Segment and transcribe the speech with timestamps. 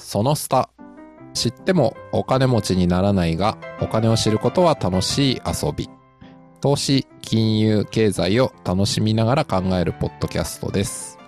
[0.00, 0.70] そのスタ。
[1.32, 5.88] 知ってもお金持ちにならないが、お金を知ることは楽しい遊び。
[6.60, 11.18] 投資、金融、経済を楽しみながら考えるポッドキャストです。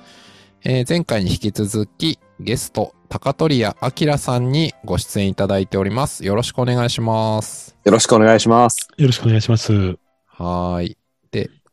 [0.64, 6.25] えー前回に引き続き、ゲスト、高取屋明さんにご出演いただいております。
[6.25, 7.76] よろしくお願いします。
[7.84, 8.89] よろしくお願いします。
[8.96, 9.72] よろしくお願いします。
[10.26, 11.01] はーい。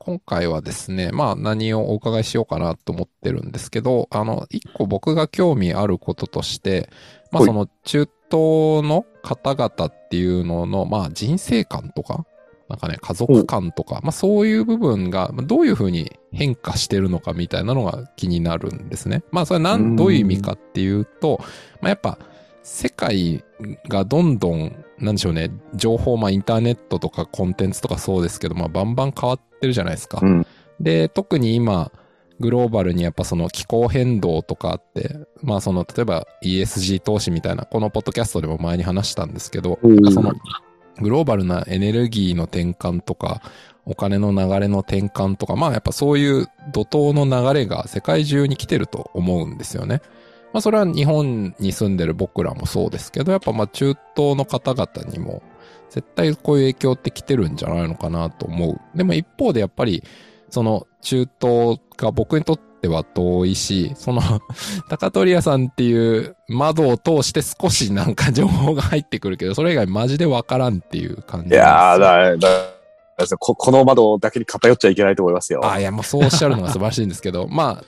[0.10, 6.90] で、今回はですね、まあ何をお伺いしようかなと思ってるんですけど、あの、一個僕が興味あることとして、
[7.32, 7.48] まあはい。
[7.48, 12.26] その中東の方々っていうのの、まあ人生観とか、
[12.70, 19.24] なんかね、家族観とか、まあそういう部分がまあどういうふうに変化してるのかみたいなのが気になるんですね。
[19.32, 21.40] まあそれなうんん、どういう意味かっていうと、
[21.82, 22.18] まあやっぱ
[22.64, 23.44] 世界
[23.88, 30.20] がどんどん、なんでしょうね、情報、まあインターネットとかコンテンツとかそうですけど、まあバンバン変わってるじゃないですか。
[30.22, 30.46] うん。
[30.80, 31.92] で、特に今、
[32.40, 40.34] グローバルにやっぱその気候変動とかあって、まあその、例えば ESG 投資みたいな、このポッドキャストでも前に話したんですけど、うんその、
[41.00, 43.42] グローバルなエネルギーの転換とか、
[43.86, 50.02] お金の流れの転換とか、まあやっぱそういう怒涛の流れが世界中に来てると思うんですよね。
[50.54, 55.44] まあそれは日本に住んでる僕らもそうですけど、やっぱまあ中東の方々にも
[55.90, 58.98] 絶対こういう影響って来てるんじゃないのかなと思う。
[58.98, 60.04] でも一方でやっぱり
[60.50, 64.22] その中東が僕にとっては遠いし、その
[64.90, 72.48] 高取屋さんっていう窓を通して少しなんか情報が入ってくるけど、それ以外マジでわからんっていう感じいやーだ、だ、
[73.18, 75.62] だここの窓だけに偏っちゃいけないと思いますよ。
[75.64, 77.84] あ、いや、もうそうおっしゃるのが素晴らしいんですけど、 まあ、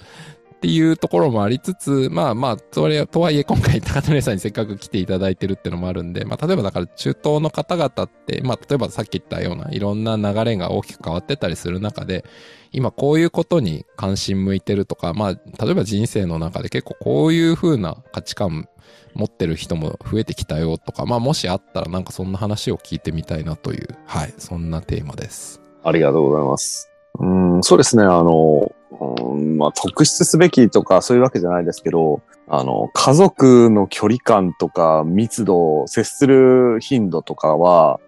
[0.61, 12.25] っていうところもありつつ、まあまあ、それ、とはいえ今回高取さんにせっかく来ていただいてるってのもあるんで、まあ例えばだから中東の方々って、まあ例えばさっき言ったようないろんな流れが大きく変わってたりする中で、
[12.71, 18.69] 今こういうことに関心向いてるとか、まあ例えば人生の中で結構こういう風な価値観
[19.15, 25.59] 持ってる人も増えてきたよとか、まあもしあったらなんかそんな話を聞いてみたいなという、はい、そんなテーマです。
[25.83, 26.88] ありがとうございます。
[27.19, 38.00] うん、そうですね、あの、うん、まあ、特筆すべきとかそういうわけじゃないですけど、あの、家族の距離感とか密度、接する頻度とかは、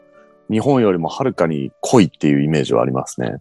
[0.52, 3.38] 日本よりもはるかに濃いっていうイメージはありますね。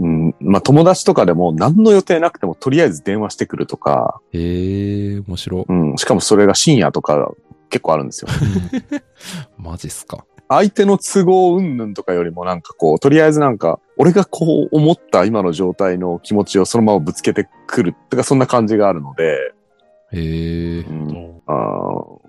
[0.00, 5.66] うん、まあ、友達とかでも何の予定なくてもとりあえず電話してくるとか、へえ、面白。
[5.68, 7.32] うん、しかもそれが深夜とか
[7.70, 8.28] 結構あるんですよ。
[9.58, 10.24] マジっすか。
[10.48, 19.52] 相手の都合云々とかよりもなんかこう、とりあえずなんか、俺がこう思った今の状態の気持ちをそのままぶつけてくるとか、そんな感じがあるので、
[20.12, 20.90] へえう。
[20.90, 21.42] ん、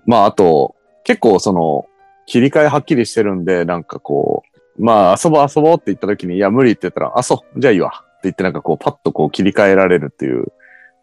[0.05, 1.85] まああと、結構その、
[2.25, 4.43] 切り替えはっきりしてるんで、なんかこ
[4.77, 10.51] う、まあ遊ぼう遊ぼうって言った時に、いや無理って言ったら、あ、そう、じゃあいいわって言ってなんかこう、パッとこう切り替えられるっていう、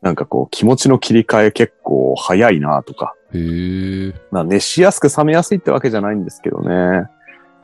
[0.03, 4.15] なんかこう、気持ちの切り替え結構早いなとか、へえ。
[4.31, 7.09] まあ、熱しやすく冷めやすいってわけじゃないんですけどね。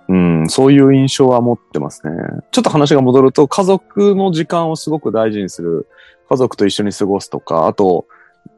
[0.09, 2.13] うん、そういう印象は持ってますね。
[2.51, 5.87] ちょっと話が戻ると、家族の時間をすごく大事にする。
[6.29, 8.07] 家族と一緒に過ごすとか、あと、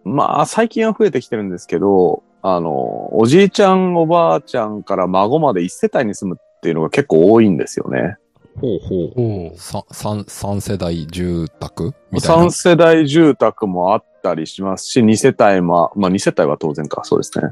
[0.04, 8.16] まあ、最近は増えてきてるんですけど、あの、おじいちゃん、おばあちゃんから孫まで一世帯に住むっていうのが結構多いんですよね。
[8.60, 8.78] ほう
[9.14, 9.58] ほう。
[9.92, 11.92] 三、三世代住宅？
[12.10, 12.50] みたいな3。
[12.50, 17.50] 世代住宅もあったりしますし、2世帯も、まあ2世帯は当然か、そうですね。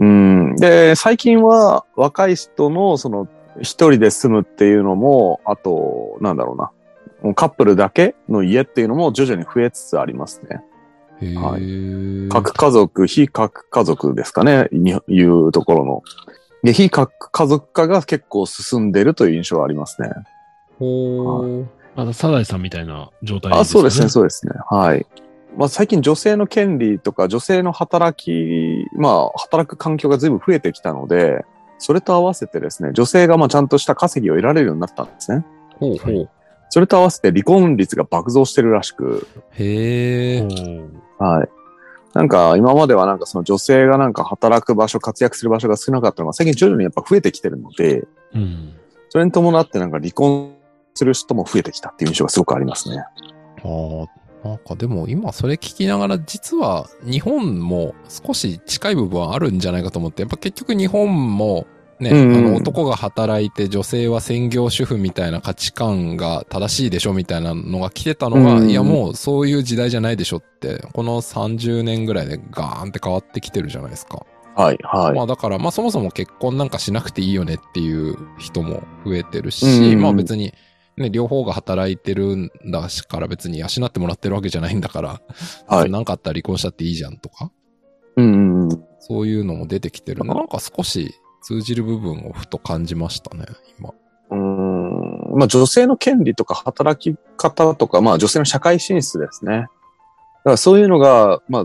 [0.00, 0.56] うん。
[0.56, 3.28] で、最近は若い人のその
[3.60, 6.70] 一人で住むっていうのも、あと、なんだろうな。
[7.34, 10.60] カップルだけの家っていうのも徐々に増えつつありますね。
[11.34, 16.02] は核家族、非核家族ですかね、にいうところの。
[16.62, 20.10] で、非核家族化が結構進んでるという印象はありますね。
[20.78, 21.68] ほう。
[21.94, 23.60] まだサザエさんみたいな状態ですよね。
[23.60, 24.52] あ、そうですね、そうですね。
[24.70, 25.06] はい。
[25.56, 31.44] まあ、最近女性の権利とか女性の働き、まあ、働く環境が随分増えてきたので、
[31.78, 35.44] それと合わせてですね、女性がまあちゃんとした稼ぎを得られるようになったんですね。
[35.78, 36.28] ほうほう。
[36.68, 40.42] それと合わせて離婚率が爆増してるらしく、へえ
[41.18, 41.48] はい。
[42.12, 48.04] なんか今まではなんかその女性がなんか働く場所、活躍する場所が少なかったのが最近徐々にやっぱ増えてきてるので、
[48.34, 48.74] うん。
[49.10, 50.55] それに伴ってなんか離婚
[50.96, 52.98] する人も増えてきたっていう印象がすごくありますね。
[52.98, 53.04] あ
[53.62, 54.26] あ。
[54.44, 61.66] なんかでも今それ聞きながら実は日本も少し近い部分はあるんじゃないかと思って、やっぱ結局日本も
[61.98, 74.26] ね、うんうんあの男が働いて女性は専業主婦みたいな価値観が正しいでしょみたいなのが来てたのが、うんうんいやもうそういう時代じゃないでしょって、この30年ぐらいでガーンって変わってきてるじゃないですか。
[74.54, 75.14] はい、はい。
[75.14, 80.52] まあだから、まあそもそも結婚なんかしなくていいよねっていう人も増えてるし、うんうんまあ別に、
[80.96, 85.20] ね、両方が働いてるんだしから別に養ってもらってるわけじゃないんだから、
[85.66, 87.50] はいなんかあったら離婚したっていいじゃんとか。
[88.16, 88.84] うんうんうん。
[88.98, 93.44] そういうのも出てきてるんで、なんか少し通じる部分をふと感じましたね、
[93.78, 93.90] 今。
[94.30, 99.52] うーんまあ女性の権利とか働き方とか、まあ女性の社会進出ですね。
[99.52, 99.70] だか
[100.50, 101.64] らそういうのが、まあ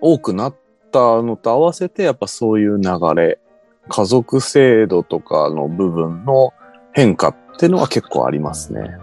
[0.00, 0.56] 多くなっ
[0.90, 3.38] たのと合わせて、やっぱそういう流れ、
[3.88, 6.52] 家族制度とかの部分の
[6.92, 8.96] 変化っていうのは結構ありますね。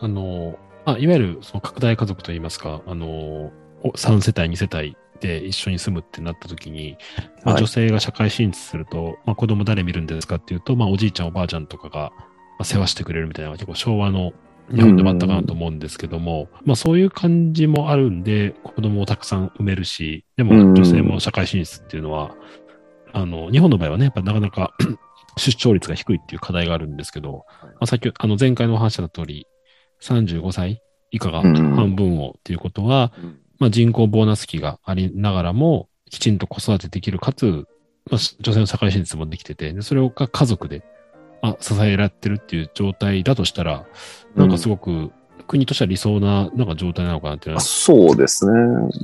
[0.00, 3.52] あの、あいわゆるその拡大家族といいますか、あの、
[3.82, 6.96] お3世帯、2世帯で一緒に住むってなった時に、
[7.44, 7.62] まあ、はい。
[7.62, 12.22] 女性が社会進出すると、まあ、子供誰見るんですかっていうと、まあ、おじいちゃん、おばあちゃんとかが、ま
[12.60, 14.32] あ、世話してくれるみたいな結構昭和の
[14.70, 20.74] 日本でもあったかなと思うんですけども、まあそういう感じもあるんで、子供をたくさん産めるし、でもうん。
[20.74, 22.34] 女性も社会進出っていうのは、
[23.12, 24.74] あの、日本の場合はね、やっぱなかなか
[25.36, 29.46] 出生率が低いっていう課題があるんですけど、まあ、さっき、あの前回のお話した通り、
[30.02, 31.74] 35歳以下がうん。
[31.74, 33.12] 半分をっていうことは、
[33.58, 37.66] まあ人口ボーナス期がありながらも、きちんと子育てできる、かつ、
[38.10, 40.82] まあ、女性の社会進出もできてて、でそれをが家族で、
[41.42, 43.86] あ、支えられてるっていう状態だとしたら、
[44.34, 45.12] なんかすごく、
[45.48, 48.52] 国としては理想な、なんか状態なのかなっていうのは、そうですね。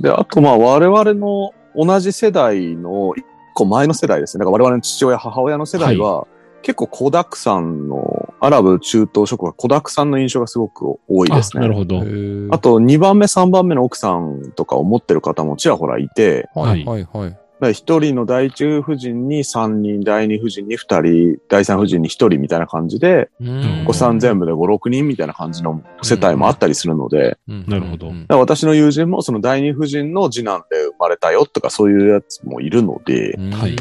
[0.01, 3.13] で、あとまあ我々の同じ世代の
[3.53, 4.39] 一個前の世代ですね。
[4.39, 6.27] だから我々の父親、母親の世代は、
[6.63, 11.59] 結構子沢山の、アラブ中東諸国は子沢山の印象がすごく多いですね。
[11.59, 11.97] あなるほど。
[11.97, 17.37] あと2番目、3番目の奥さんとかを持ってる方もちらほらいて、はいはいはい。
[17.71, 23.83] 一人の第一夫人に3人、第二夫人に2人、第三夫人に1人みたいな感じで、ん。
[23.83, 28.11] お子さん全部で5、6人みたいな感じの世帯もあったりするので、なるほど。
[28.29, 33.75] 私の友人もその第二夫人の次男で生まれたよとかそういうやつもいるので、はい。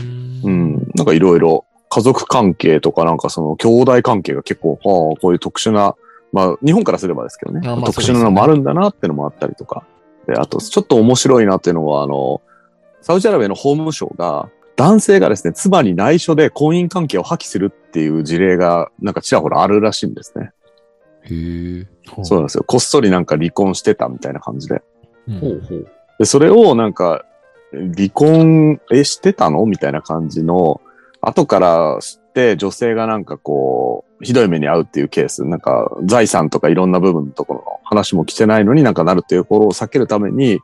[0.45, 5.95] うん、なんかいろいろ家族関係とかなんかその兄弟関係が結構、はあ、こういう特殊な、
[6.33, 9.85] まあ日本からすればですけどね、あまあ特殊なのもあるんだなってのもあったりとか。
[10.27, 12.41] で、あとちょっと面白いなっていうのは、あの、
[13.03, 20.51] サウジアラビアの法務省が男性がですね、妻に内緒で婚姻関係を破棄するっていう事例がなんかちらほらあるらしいんですね。
[21.25, 21.89] へえ。
[22.23, 22.65] そうなんですよ。
[22.67, 24.83] こっそりなんか離婚してたみたいな感じで。
[25.29, 25.87] うんほうほう。
[26.19, 27.25] で、それをなんか、
[27.73, 30.81] 離婚、え、してたのみたいな感じの、
[31.21, 40.61] 後から知って女性がなんかこう、ひどい目に遭うっていうケース、なんか財産とかいろんな部分のところの話も来てないのになんかなるっていうところを避けるために、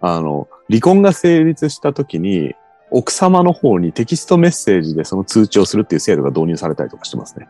[0.00, 2.54] あの、離婚が成立した時に、
[2.92, 7.48] 奥様の方にテキストメッセージでその通知をするっていう制度が導入されたりとかしてますね。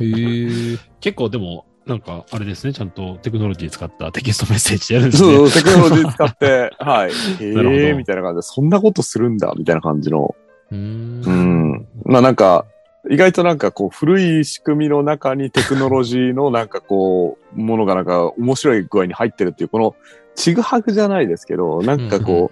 [1.00, 5.36] 結構でも、なんか、あれですね、ちゃんとテクノロジー使ったテキストメッセージやるんですね。
[5.36, 7.10] そう、テクノロジー使って、 はい。
[7.10, 10.34] へえー、みたいな感じで、そんなことするんだ、みたいな感じの。
[10.70, 11.86] うーんうん。
[12.04, 12.66] まあなんか、
[13.08, 19.96] 意外となんかこう古い仕組みの中にテクノロジーのなんかこう、ものがなんか面白い具合に入ってるっていう、この
[20.34, 22.50] ちぐはぐじゃないですけど、なんかこ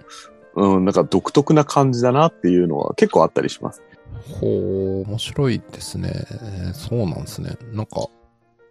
[0.55, 3.81] う、うん、なんか独特な感じだなっていうのは結構あったりします。
[4.29, 6.25] ほう、面白いですね。
[6.73, 7.57] そうなんですね。
[7.71, 8.07] なんか、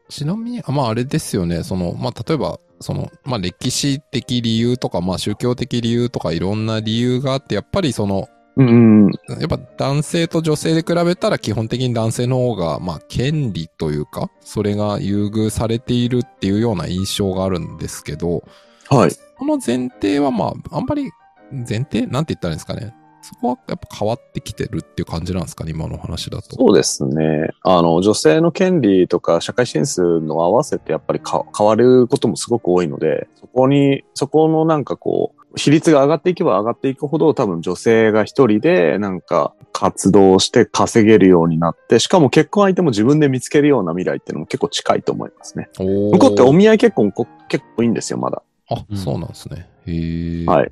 [0.08, 1.62] ちなみに、あまああれですよね。
[1.62, 9.12] その、まあ例えば、その、まあ歴史的理由とか、まあ宗教的理由とかいろんな理由があって、やっぱりその、うん、うん。
[9.40, 18.44] やっぱ男性と女性で比べたら基本的に男性の方が、まあ権利というか、それが優遇されているっていうような印象があるんですけど、
[18.90, 19.10] はい。
[19.36, 21.10] この前提はまあ、あんまり、
[21.50, 22.94] 前提なんて言ったらいいんですかね。
[23.22, 26.56] そこはやっぱ変わってきてるっていう感じなんですかね、今の話だと。
[26.56, 27.50] そうですね。
[27.62, 45.68] あの、女性の権利とか社会進出の合わせてやっぱりか変わることもすごく多いので、そこに、そこのなんかこう、比率が上がっていけば上がっていくほど多分女性が一人でなんか活動して稼げるようになって、しかも結婚相手も自分で見つけるような未来っていうのも結構近いと思いますね。
[45.78, 48.42] 向向こうってお見合い結婚こ結構いいんですよ、まだ。
[48.70, 49.68] あ、うんそうなんですね。
[49.86, 50.46] へえ。
[50.46, 50.70] はい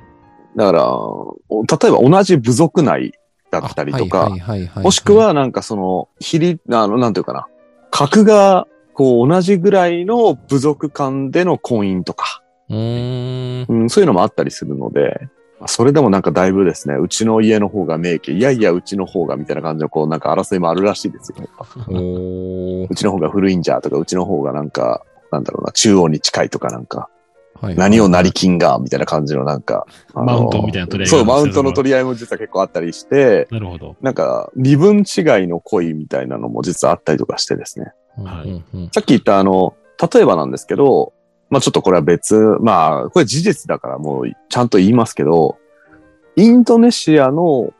[0.56, 3.12] だから、お例えば同じ部族内
[3.50, 4.30] だったりとか、
[4.76, 7.46] もしく、は、なんかその、比率、あの、なんていうかな。
[7.90, 13.66] 格が、こう、同じぐらいの部族間での婚姻とか、うーん。
[13.68, 15.28] うん、そういうのもあったりするので、
[15.60, 21.36] まあそれでもなんかだいぶですね、うちの家の方が名家、いやいや、うちの方がみたいな感じの、こう、なんか争いもあるらしいですよ。
[22.90, 27.10] うちの方が古いんじゃとか、うちの方がなんか、なんだろうな、中央に近いとかなんか、
[27.60, 33.96] はい何をなり金が、みたいな感じのなんか、マウントみたいな取り合いがそう、マウントの取り合いも実は結構あったりして、なるほど。
[34.00, 35.04] なんか、二分違い
[35.46, 37.92] の恋みたいなのも実はあったりとかしてですね。
[38.16, 39.74] はいさっき言ったあの、
[40.12, 41.12] 例えばなんですけど、
[41.50, 45.58] まあちょっとこれは別、まあこれ事実だからもうちゃんと言いますけど、
[46.36, 47.74] インドネシアのお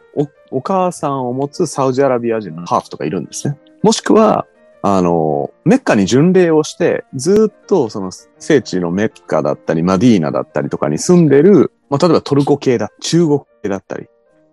[0.50, 3.58] お母さんを持つサウジアラビア人のハーフとかいるんですね。
[3.82, 4.46] もしくは、
[4.88, 14.06] あの、メッカに巡礼をして、ずっとその聖地のメッカだったり、マディーナだったりとかに住んでる、まあ例えばトルコ系だ、中国系だったり、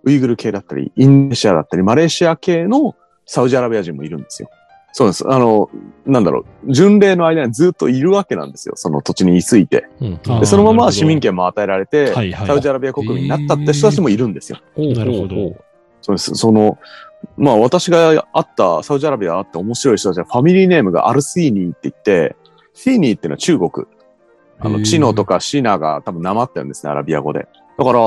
[0.05, 2.95] ウイグル系だったり、インドネシアだったり、マレーシア系の
[3.27, 4.49] サウジアラビア人もいるんですよ。
[4.91, 5.23] そうです。
[5.29, 5.69] あの、
[6.07, 8.73] なんだろう、巡礼の間にずっといるわけなんですよ。
[8.75, 9.85] その土地に居ついて。
[10.01, 14.57] うんで、そのまま市民権も与えられて、はいはいサウジアラビア国民になったって人たちもいるんですよ。
[14.77, 15.55] なるほど。
[16.01, 16.33] そうです。
[16.33, 16.79] その、
[17.37, 22.35] まあ私が会った、サウジアラビア会って面白い人たちはファミリーネームがアルシーニーって言って、
[22.73, 23.87] シーニーっていうのは中国。
[24.59, 27.47] あの、チノとかシナが多分なまってるんですね、アラビア語で。
[27.77, 27.99] だから、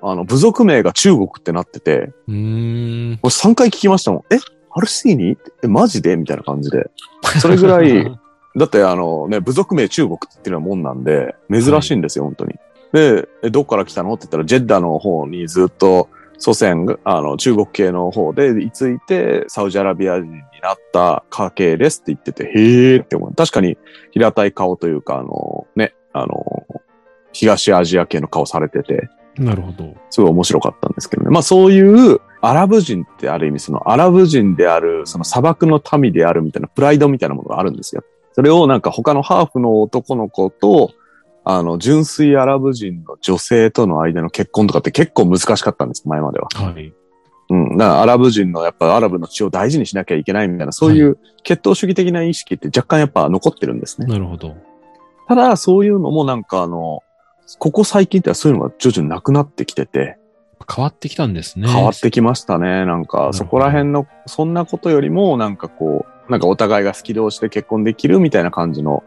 [0.00, 3.10] あの、部族名が中国ってなってて、うーん。
[3.14, 4.22] もう3回聞きましたもん。
[4.34, 4.38] え？
[4.70, 5.36] アルシーニー？
[5.36, 6.16] ってえ、マジで？
[6.16, 6.90] みたいな感じで。
[7.40, 8.04] それぐらい、
[8.56, 12.54] だってあのね、部族名中国って言ってるようなもんなんで、珍しいんですよ、本当に。
[12.92, 14.14] で、えどっから来たの？
[14.14, 23.34] って言ったら、ジェッダの方にずっと祖先が、あの、中国系の方で居ついて、サウジアラビア人になった家系ですって言ってて、へーって思う。
[23.34, 23.76] 確かに
[24.12, 26.66] 平たい顔というか、あの、ね、あの、
[27.32, 29.94] 東アジア系の顔されてて、なるほど。
[30.10, 31.30] すごい面白かったんですけどね。
[31.30, 31.80] まあそうい
[32.14, 38.02] うアラブ人ってある意味そのアラブ人である、その砂漠の民であるみたいなプライドみたいなものがあるんですよ。
[38.32, 40.92] それをなんか他のハーフの男の子と、
[41.50, 46.48] あの、純粋アラブ人の女性との間の結婚とかって結構難しかったんです、前までは。
[46.54, 46.92] はい。
[47.48, 47.78] うん。
[47.78, 54.06] だからアラブ人のやっぱアラブの血を大事にしなきゃいけないみたいな、そういう血統主義的な意識って若干やっぱ残ってるんですね。
[54.08, 54.56] なるほど。
[55.26, 57.02] ただ、そういうのもなんかあの、
[57.58, 60.18] ここ最近ってそういうのが徐々になくなってきてて、
[60.70, 61.66] 変わってきたんですね。
[61.66, 62.84] 変わってきましたね。
[62.84, 69.02] なんか、そこら辺の、そんなことよりも、なんかこう、なんかお互いが好き同士で結婚できるみたいな感じの、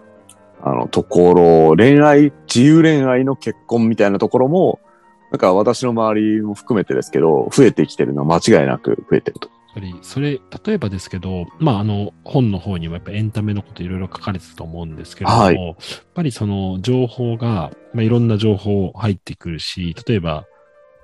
[0.63, 4.79] あの、ところ、恋愛、自由恋愛の結婚みたいなところも、
[5.31, 9.49] なんか私の周りも含めてですけど、増えてきてるのは間違いなく増えてると。
[9.49, 15.75] やっぱり、それ、例えばですけど、まあ、あの、本の方にもやっぱエンタメのこといろいろ書かれてたと思うんですけれども、はいやっ
[16.13, 20.45] ぱりその情報が、まあ、いろんな情報入ってくるし、例えば、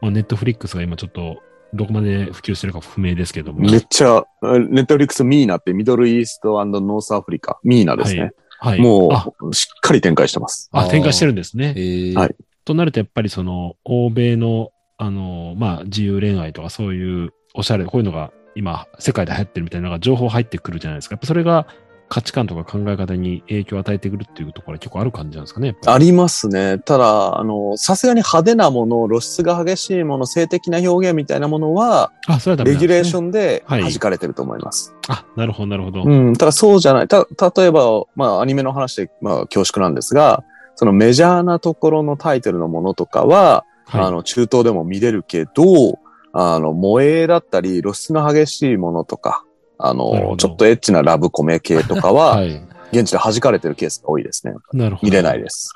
[0.02, 1.38] まあ、ネットフリックスが今ちょっと、
[1.74, 8.22] どこまで普及してるか不明ですけども、めっちゃ、ネットフリックスミーナってミドルイーストノースアフリカ、ミーナですね。
[8.22, 8.34] はい。
[8.80, 10.70] もあ、う、しっかり展開してます。
[10.72, 11.74] あ、展開してるんですね。
[11.76, 12.36] えーはい
[12.68, 21.14] となると、やっぱりその、欧米の、あの、まあ、自由恋愛とかそういう、おしゃれ、こういうのが今、世界で流行ってるみたいなのが情報入ってくるじゃないですか。
[21.14, 21.66] やっぱそれが
[22.10, 25.76] 価値観とか考え方に影響を与えてくるっていうところは結構ある感じなんですかね。
[25.86, 26.80] ありますね。
[26.80, 34.94] ただ、あの、さすがに派手なもの、露出が激しいもの、性的な表現みたいなものは、あ、それはダメレギュレーションではい弾かれてると思います。
[35.10, 36.04] あ、なるほど、なるほど。
[36.04, 37.08] うん、ただそうじゃない。
[37.08, 40.44] た、例えば、まあ、アニメの話で、まあ、恐縮なんですが、
[40.76, 44.02] そのメジャーなところのタイトルのものとかは、はい。
[44.02, 46.00] あの、中東でも見れるけど、
[46.34, 49.44] あの、萌えだったり、露出の激しいものとか、
[49.80, 52.62] あの、ちょっとエッチなラブコメ系とかは、 はい。
[52.92, 54.54] 現地で弾かれてるケースが多いですね。
[54.72, 55.08] なるほど。
[55.08, 55.74] 見れないです。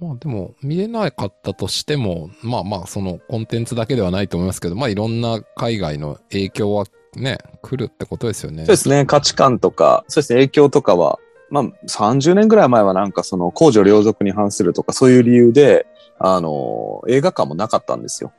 [0.00, 8.58] まあでも、見れなかったとしても、まあまあ、そのコンテンツだけではないと思いますけど、まあいろんな海外の影響はね、来るってことですよね。
[8.58, 9.06] そうですね。
[9.06, 10.40] 価値観とか、そうですね。
[10.40, 11.18] 影響とかは、
[11.50, 15.86] まあ、30年ぐらい前はなんかその、公序良俗に反するとか、そういう理由で、
[16.18, 18.32] あの、映画館もなかったんですよ。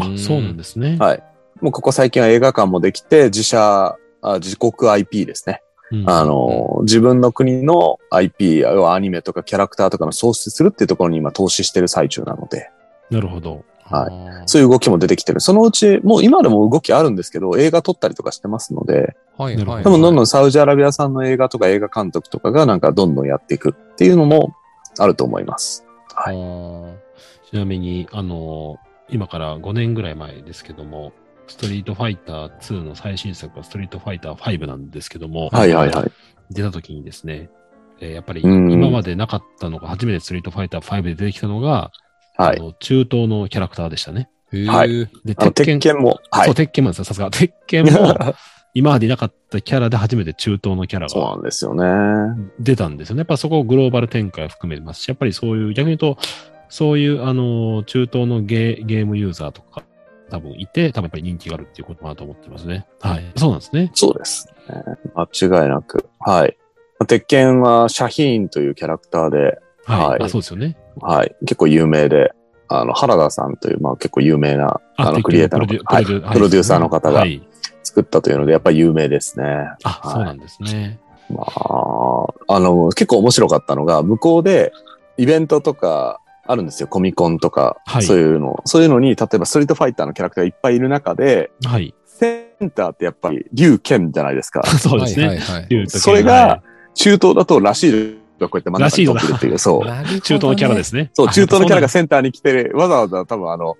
[0.00, 0.96] あ、そうなんですね。
[0.98, 1.22] はい。
[1.60, 3.98] もうここ最近は映画館もできて、自社、あ
[4.34, 5.62] 自国 IP ですね。
[5.92, 12.70] うんあの、自分の国の IP、アニメとかキャラクターとかの創出するっていうところに今投資してる最中なので、
[13.10, 13.64] なるほど。
[13.88, 15.40] はいいそういう動きも出てきてる。
[15.40, 19.84] そのうち、もう今でも動きあるんですけど、映画撮ったりとかしてますので、はいはい。
[19.84, 24.56] 多分どんどんサウジアラビア産の映画とか映画監督とかがなんかどんどんやっていくっていうのも
[24.98, 25.84] あると思います。
[26.14, 27.06] ははい
[27.48, 28.78] ちなみに、あの、
[29.08, 31.12] 今から5年ぐらい前ですけども、
[31.46, 36.12] ストリートファイター2の最新作はストリートファイター5なんですけども、はいはいはい。
[36.50, 37.50] 出た時にですね、
[38.00, 41.90] えーやっぱりうん今までなかったのが、初めてストリートファイター5で出てきたのが、
[42.36, 42.58] はい。
[42.58, 44.28] あの中東のキャラクターでしたね。
[44.68, 46.54] はいで、あの、鉄拳も、はいそう、。
[46.54, 47.30] 鉄拳もですよ、さすが。
[47.30, 48.14] 鉄拳も、
[48.74, 52.50] 今までいなかったキャラで初めて中東のキャラそうながんですよね。
[52.60, 53.20] 出たんですよね。
[53.20, 56.20] やっぱそこをグローバル展開を含めますし、やっぱりそういう、逆に言うと、
[56.68, 59.82] そういう、あの、中東のゲーゲームユーザーとか、
[60.30, 62.86] 多分いて、多分やっぱり人気があるっていうことかなと思ってますね。
[63.00, 63.32] はい。
[63.36, 63.90] そうなんですね。
[63.94, 64.82] そうです、ね。
[65.14, 66.08] 間違いなく。
[66.20, 66.56] はい。
[67.06, 70.06] 鉄拳はシャヒーンというキャラクターで、はい。
[70.06, 70.76] はいあ、そうですよね。
[71.00, 71.34] はい。
[71.40, 72.32] 結構有名で、
[72.68, 77.46] あの、原田さんという、まあ結構有名な、あの、クリエイターの方、はい、プロデューサーの方がはい。
[77.84, 79.44] 作ったというので、やっぱり有名ですね。
[79.84, 80.98] あ、はいそうなんですね。
[81.30, 84.72] まあ、あの、結構面白かったのが、向こうで
[85.16, 86.88] イベントとかあるんですよ。
[86.88, 88.60] コミコンとか、はいそういうの。
[88.64, 91.94] そういうのに、例えばストリートファイターのキャラクターがいっぱいいる中で、はい。
[92.06, 94.62] センターってやっぱり、竜剣じゃないですか。
[94.78, 95.28] そうですね。
[95.28, 96.62] はいはいはい竜と剣それがは
[96.94, 100.20] 中東だとラシードがこうやって真ん中に取ってるっていう、そう。
[100.20, 101.10] 中東のキャラですね。
[101.14, 103.76] そう、あ中東のキャラがセンターに来て、わざわざ多分あの、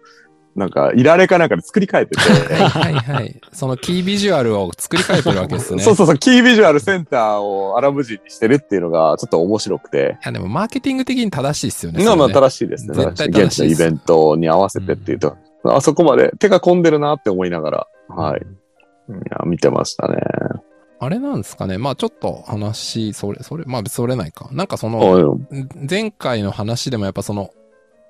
[0.57, 2.21] なんか、いられかなんかで作り変えてて。
[2.21, 3.41] はいはいはい。
[3.53, 5.83] そのキービジュアルを作り変えてるわけですね。
[5.85, 10.17] そうそうそう、キービジュアルセンターをアラブ人にしてるっていうのがちょっと面白くて。
[10.23, 12.05] いやでもマーケティング的に正しいですよね。
[12.05, 12.95] まあまあ正しいですね。
[12.95, 18.41] 絶対現地のイベントに合わせてっていうと、あそこまで手が込んでるなって思いながら、はい。
[18.41, 20.17] いや、見てましたね。
[20.99, 21.77] あれなんですかね。
[21.77, 24.49] まあちょっと話、それ、それ、まあ別にそれないか。
[24.53, 25.39] なんかその、
[25.89, 27.51] 前回の話でもやっぱその、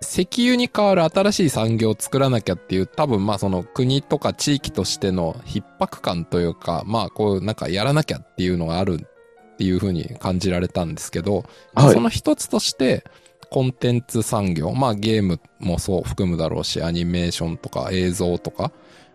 [0.03, 11.95] 石油に代わる新しい産業を作らなきゃっていう、多分まあその国とか地域としての逼迫感というか、まあこうなんかやらなきゃっていうのがあるっていう風に感じられたんですけど、はい。
[11.95, 13.05] その一つとして、
[13.49, 18.71] コンテンツ産業、まあゲームもそう含むだろうし、アニメーションとか映像とか、ま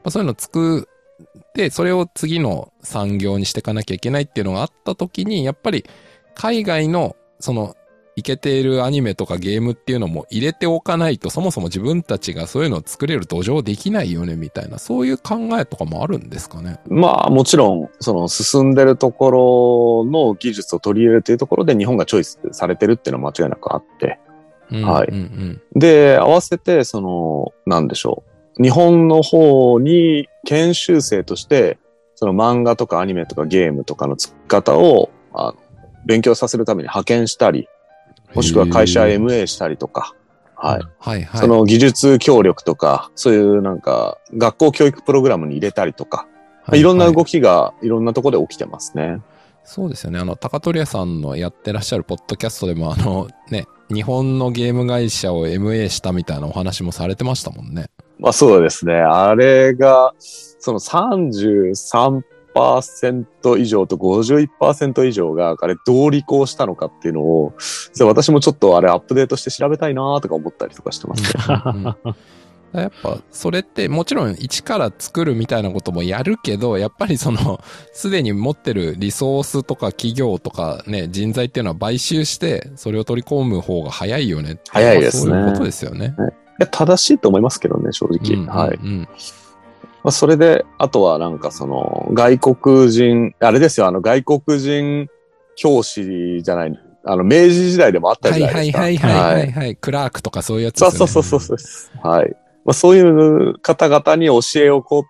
[0.05, 0.88] あそういうの作
[1.50, 5.85] って、それを次の産業にしていかなきゃいけないっていうのがあった時に、やっぱり
[6.33, 7.75] 海外のその
[8.15, 16.79] いけているアニメとかゲームっていうのも入れておかないと、そもそも自分たちがそういうのを作れる土壌できないよね、みたいな、そういう考えとかもあるんですかね？
[16.87, 24.19] まあもちろん、その進んでるところの技術を取り入れるというところで日本がチョイスされてるっていうのは間違いなくあって。
[24.71, 25.61] うんはいうんうん。
[25.79, 28.23] で、合わせて、その、なんでしょ
[28.57, 28.63] う。
[28.63, 31.77] 日本の方に研修生として、
[32.15, 35.55] その漫画とかアニメとかゲームとかの作り方を、あの
[36.05, 37.67] 勉強させるために派遣したり、
[38.33, 40.15] もしくは会社 MA したりとか、
[40.55, 40.81] はい。
[41.00, 41.41] はいはい。
[41.41, 46.27] その技術協力とか、そういうなんか、学校教育プログラムに入れたりとか、
[46.71, 47.31] いろんな動き。
[47.31, 49.21] きがいろんなところで起きてますね。
[49.63, 50.19] そうですよね。
[50.19, 57.88] あの、高取屋さんのやってらっしゃるポッドキャストでも、あの、ね、日本のゲーム会社を MA したみたいなお話もされてましたもんね。
[58.19, 58.93] まあそうですね。
[58.93, 62.23] あれが、その33%
[63.58, 67.53] 以上と51%以上が、あれどう履行したのかっていうのを、
[68.01, 71.44] 私もちょっとあれアップデートして調べたいなとか思ったりとかしてますね。
[71.66, 72.16] うんうん
[72.74, 77.61] やっぱ、それって、もちろん一から作るみたいなこともやるけど、やっぱりその、
[77.92, 84.57] すでに持ってるリソースとか企業とかね、人材っていうのは買収して、それを取り込む方が早いよね。
[84.70, 86.16] 早いですねまあそういうことですよね。
[86.72, 88.35] 正しいと思いますけどね、正直。
[88.35, 88.79] うんうんうんはい。
[90.03, 95.07] まあ、それで、あとはなんかその、外国人、あれですよ、あの、外国人
[95.55, 99.07] 教師じゃない、あの、明治時代でもあったはいじゃないはいですか。
[99.09, 99.75] はいはいはいはい。
[99.75, 100.98] クラークとかそういうやつですよね。
[100.98, 102.07] そうそうそうそうそう。
[102.07, 102.29] はい。
[102.66, 105.03] まあ、そういう方々に教えをこう、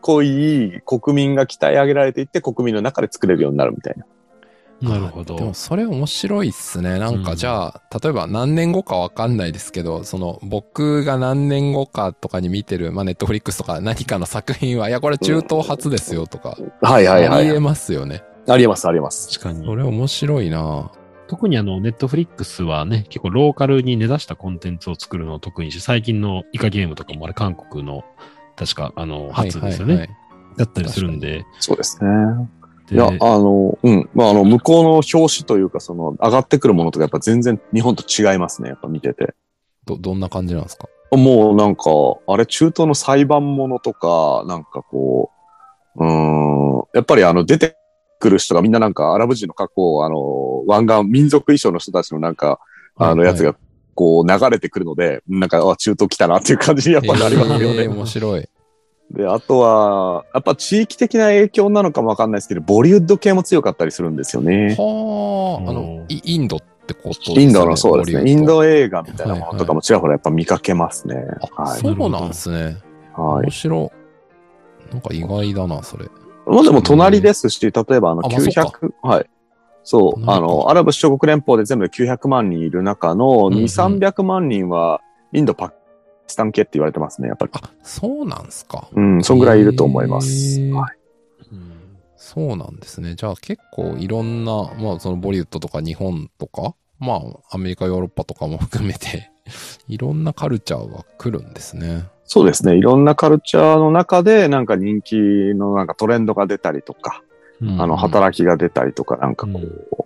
[0.00, 4.06] 濃い国民が鍛え上げられていって国民の中で作れるようになるみたいな。
[4.80, 5.36] なるほど。
[5.36, 6.98] でもそれ面白いっすね。
[6.98, 17.48] なんうんかじゃあ、例えば何年後かわかんないですけど、その僕が何年後かとかに見てる、まあネットフリックスとか何かの作品は、いやこれ中東初ですよとか、はいはいはい。
[17.48, 18.22] ありえますよね。
[18.46, 19.38] ありえますありえます。
[19.38, 19.74] 確かにそ。
[19.74, 20.90] れ面白いな
[21.26, 28.04] 特にあの、ネットフリックスはね、結構ローカルに根ざしたコンテンツを作るのを得意にし、最近のイカゲームとかもあれ韓国の、
[28.56, 29.94] 確か、あの、初ですよね。
[29.94, 30.24] はいはいはい
[30.56, 31.44] だったりするんで。
[31.60, 32.10] そうですね。
[32.90, 34.10] いでや、あの、うん。
[34.14, 38.68] まあ、あの、向こうの表紙というか、その、上がってくるものとかやっぱ全然日本と違いますね。
[38.68, 39.34] やっぱ見てて。
[39.86, 40.88] ど、どんな感じなんですか？
[41.16, 41.90] もうなんか、
[42.26, 45.30] あれ中東の裁判ものとか、なんかこ
[45.96, 47.76] う、うーん、やっぱりあの出て
[48.18, 52.58] くる人がみんななんかアラブ人の格好をあの、湾岸民族衣装の人たちのなんか、
[52.96, 53.54] あのはいやつが
[53.94, 57.84] こう流れてくるので、なんか、あ、中東来たなっていう感じにやっぱなりますよね。
[57.84, 58.48] えー面白い。
[59.10, 64.74] で、あとは、やっぱ地域的な影響なのかもわかんないですけど、ボリウッド系も強かったりするんですよね。
[64.78, 67.42] はあ、あうのん、イインドってことですね。
[67.42, 68.30] インドのそうですね。
[68.30, 71.14] インボド映画みたいなものとかもちらほらやっぱ見かけますね。
[71.14, 71.80] リウッドあ、はい。
[71.80, 72.78] そうなんですね。
[73.14, 73.50] はい面。
[73.50, 73.92] 白
[74.90, 74.92] い。
[74.92, 76.06] なんか意外だな、それ。
[76.46, 79.26] まあでも隣ですし、例えばあのあまあ900、はい。
[79.82, 85.00] そう、あの、アラブ首長国連邦で全部で900万人いる中のうんうん2、300万人は
[85.32, 85.74] インド、パキ
[86.26, 87.52] スタン系って言われてますね、やっぱり。
[87.54, 88.88] あ、そうなんすか。
[88.92, 90.60] うん、そんぐらいいると思います。
[90.72, 90.96] はい
[91.52, 91.74] うん
[92.16, 93.16] そうなんですね。
[93.16, 99.30] じゃあ結構いろんな、まあそのボリウッドとか日本とか、まあアメリカ、ヨーロッパとかも含めて、
[99.88, 102.04] いろんなカルチャーが来るんですね。
[102.24, 102.76] そうですね。
[102.76, 107.22] いろんなカルチャーの中でなんか人気のなんかトレンドが出たりとか、
[107.60, 110.03] うんあの、働きが出たりとか、なんかこう、うん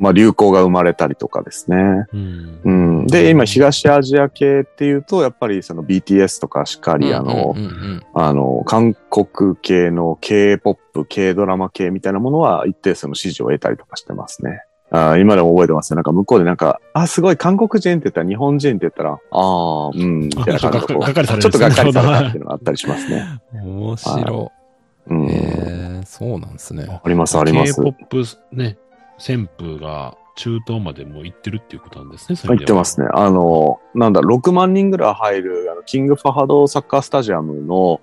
[0.00, 1.76] まあ流行が生まれたりとかですね。
[2.12, 2.70] うんう
[3.02, 3.06] ん。
[3.06, 7.54] で、今東アジア系っていうと、やっぱりその BTS とかしっかり、あの、
[8.14, 14.62] あの、韓国系の K-POP、K ドラマ系みたいなものは一定数の支持を得たりとかしてますね。
[14.92, 15.96] あー今でも覚えてますよ。
[15.96, 21.36] なんか向こうでなんか、あ、すごい韓国人って言ったら日本人って言ったら、ああ、うん、みたいな感じでちょっとがっかりさ
[21.84, 23.40] れたっていうのがあったりしますね。
[23.52, 24.52] 面白
[25.06, 25.26] うん。
[25.30, 27.00] え、そうなんですね。
[27.04, 27.74] あります、あります。
[27.74, 28.78] K-POP ね、
[29.20, 32.36] 旋風が中東までもう行ってるっていうことなんですね。
[32.36, 33.06] 入ってますね。
[33.06, 33.12] ね。
[33.14, 38.00] あの、なんだ、6万人ぐらい入る、あの、キングファハドサッカースタジアムの。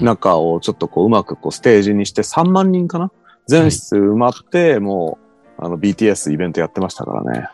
[0.00, 3.10] 中をちょっとこう、うまくこう、ステージにして3万人かな？
[3.46, 5.18] 全室埋まって、も
[5.58, 7.48] う、あの、BTS イベントやってましたからね。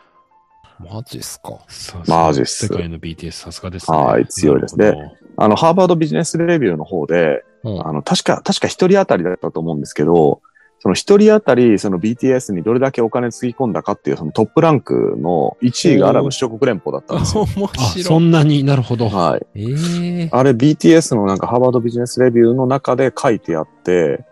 [0.79, 1.59] マジっすか？
[1.68, 3.96] さマジっす世界の BTS さすがですね。
[3.99, 5.11] はい強いですねなるほど
[5.44, 10.40] あの、ハーバードビジネスレビューの方で、うんあの、確か、確か一人当たりだったと思うんですけど、
[10.83, 17.45] その一人当たり、その BTS にどれだけお金つぎ込んだかっていう、そのトップランクの1位がアラブ首長国連邦だったんですよ。
[17.55, 18.03] 面あ、白い。
[18.05, 18.64] そんなに？
[18.64, 19.11] なるほど。
[19.11, 19.47] はい。
[19.55, 24.25] ええあれ BTS のなんかハーバードビジネスレビューの中で書いてあって、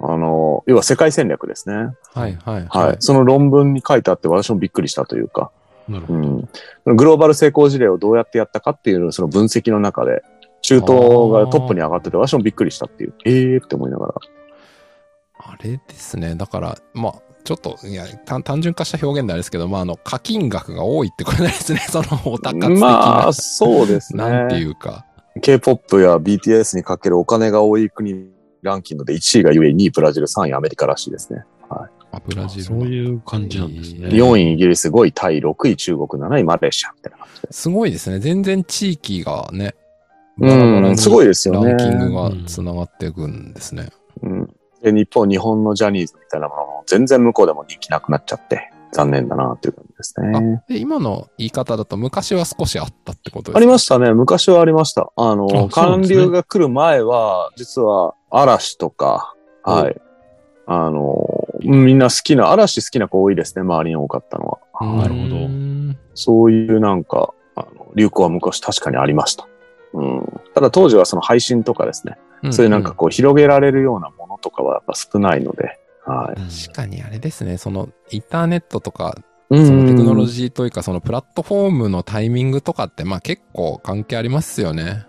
[0.00, 1.94] あの、要は世界戦略ですね。
[2.12, 2.96] はいはいはい。
[2.98, 5.50] その論文に書いてあって私もびっくりしたというか、
[5.88, 6.18] なるほど。
[6.18, 6.96] うん。
[6.96, 10.22] グローバル成功事例をどうやってやったかっていうのをその分析の中で、
[10.60, 14.14] 中東がトップに上がってて私もびっくりしたっていう、えーって思いながら。
[15.38, 16.34] あれですね。
[16.34, 21.80] だから、まあ、ちょっと、いや、単単純化した表現であれですけど、まあ、あの、課金額が多いってことですね。
[21.88, 22.80] その、オタ活的な。
[22.80, 24.24] まあ、そうですね。
[24.24, 25.06] なんていうか。
[25.40, 28.26] K-POP や BTS にかけるお金が多い国
[28.62, 31.44] ランキングで1位が UAE、2位ブラジル、3位アメリカらしいですね。
[32.16, 34.08] あ、ブラジルそうのいう感じなんですね。
[34.08, 37.62] 4位イギリス、5位タイ、6位中国、7位マレーシアみたいな感じです。
[37.62, 38.18] すごいですね。
[38.18, 39.74] 全然地域がね、
[40.38, 43.84] うんバラバラにすごいですよねランキングが繋がっていくんですね。
[43.84, 44.05] うん。
[44.82, 50.62] で、日本、日本のジャニーズみたいなものも全然向こうでも人気なくなっちゃって、残念だなっていう感じですね。
[50.68, 53.58] で、今の言い方だと昔は少しあったってことですか？
[53.58, 54.14] ありましたね。
[54.14, 55.12] 昔はありました。
[55.16, 60.00] あの、韓流が来る前は、実は嵐とか、はい。
[60.66, 61.26] あの、
[61.62, 63.62] みんな好きな、嵐好きな子多いですね。
[63.62, 64.58] 周りに多かったのは。
[64.80, 69.46] なるほどうんそういうなんか、あの流行は昔確かにありました。
[69.92, 70.40] うん。
[70.54, 72.16] ただ当時はその配信とかですね、
[72.50, 76.66] そういうなんかこう広げられるようなものとかはやっぱ少ないので、はい。
[76.66, 79.18] 確かにあれですね、そのインターネットとか、
[79.50, 85.06] そそのテクノロジーというか、そのプラットフォームのタイミングとかって、まあ結構関係ありますよね。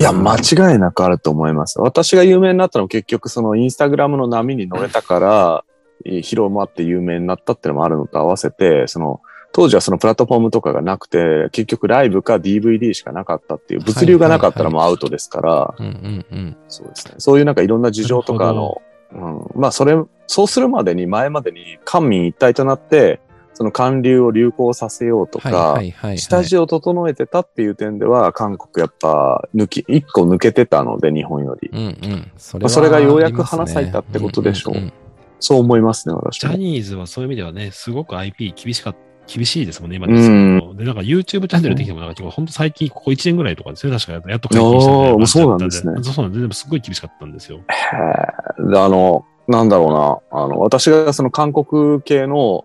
[0.00, 1.80] いや、間違いなくあると思います。
[1.80, 5.64] 私が有名になったのは結局そのインスタグラムの波に乗れたから、
[6.04, 9.20] えー広まって有名になったっていうのもあるのと合わせて、その、
[9.52, 16.56] 当時はそのプラットフォームとかがなくて、結局ライブか DVD しかなかったっていう、物流がなかったらもうアウトですから、うんうんうん。
[16.68, 17.14] そうですね。
[17.18, 18.80] そういうなんかいろんな事情とかの、
[19.12, 19.94] うん、まあそれ、
[20.26, 23.20] そうするまでに前までに官民一体となって、
[23.54, 25.78] その韓流を流行させようとか。
[26.16, 31.70] 下地を整えてたっていう点では、韓国やっぱ抜き、一個抜けてたので、日本より。
[31.70, 32.32] うんうん。
[32.38, 34.92] それがようやく花咲いたってことでしょう
[35.38, 36.52] そう思いますね、私も。
[36.52, 38.94] ジャニーズはそういう意味ではね、すごく IP 厳しか
[39.26, 40.76] 厳しいですもんね、今でうん。
[40.76, 45.70] で、なんか YouTube チャンネルできても、なんか本当最近、ここ1年ぐらいとかですね、確かやっと解禁したみたいあー感じだったそうなんで。
[45.70, 46.40] すねそうなんです。
[46.40, 47.58] でもすごい厳しかったんですよ。
[47.58, 48.70] へー。
[48.70, 52.64] であの、なんだろうな、あの、私がその韓国系の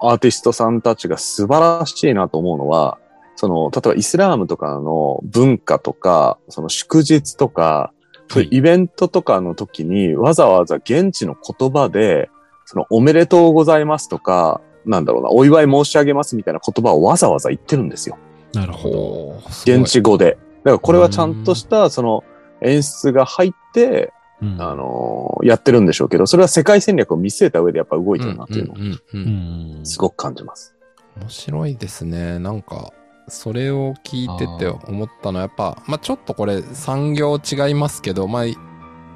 [0.00, 2.98] アーティストさんたちが素晴らしいなと思うのは、
[3.36, 7.92] その、例えばイスラームとかの文化とか、その祝日とか、
[8.28, 8.46] そうい。
[8.46, 12.30] うイベントとかの時に、わざわざ現地の言葉で、
[12.64, 18.16] その、おめでとうございますとか、なんだろうな、お祝い申し上げますみたいな言葉をわざわざ言ってるんですよ。
[18.54, 19.42] なるほど。
[19.64, 20.38] 現地語で。
[20.64, 22.24] だからこれはちゃんとした、その、
[22.62, 29.84] 演出が入って、うんあのーやってるんでしょうけど、それは世界戦略を見据えた上でやっぱ動いてるなっていうのを。
[29.84, 30.74] すごく感じます。
[31.20, 32.38] 面白いですね。
[32.38, 32.92] なんか、
[33.28, 38.44] それを聞いてて思ったのは、やっぱ、まあちょっとこれ産業違いますけど、まあ、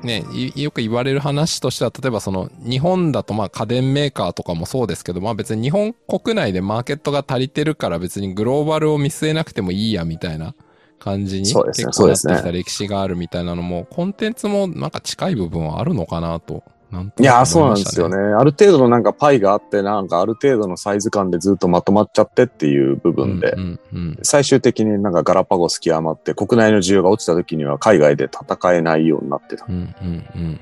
[0.03, 10.55] ね、いよく言われる話としては、例えばその、日本だとまあ家電メーカーとかもそうですけど、まあ別に日本国内でマーケットが足りてるから別にグローバルを見据えなくてもいいやみたいな
[10.99, 11.55] 感じに結
[11.91, 16.65] 構なってきた歴史があるみたいなのも、コンテンツもなんか近い部分はあるのかなと。
[16.90, 18.16] なんといやそうないんですよね。
[18.16, 29.66] ある程度のなんかパイがあって、なんかある程度のサイズ感でずっとまとまっちゃってっていう部分で、うんうんうん最終的になんかガラパゴス極まって、国内の需要が落ちた時には海外で戦えないようになってた。
[29.68, 30.61] うんうんうん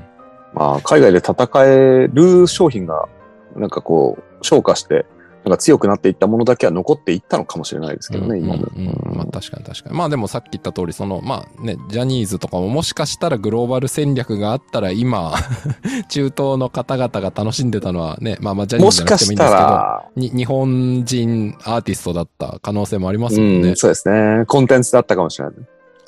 [0.54, 3.08] まあ、海外で戦える商品が、
[3.56, 5.06] なんかこう、昇華して、
[5.48, 8.68] なんか強くなっていったものだけは残っていったのかもしれないですけどね、今も。
[8.76, 9.96] うんうんうんまあうん確かに確かに。
[9.96, 15.32] まあでもさっき言った通り、その、まあね、ジャニーズとかももしかしたらグローバル戦略があったら今、
[16.08, 23.76] 中東の方々が楽しんでたのはね、まあまあジャニーもズじゃなくてもいいしかしたんですけど、日本人アーティストだった可能性もありますもんねうん、。
[23.76, 24.44] そうですね。
[24.46, 25.54] コンテンツだったかもしれない。
[25.54, 25.62] そ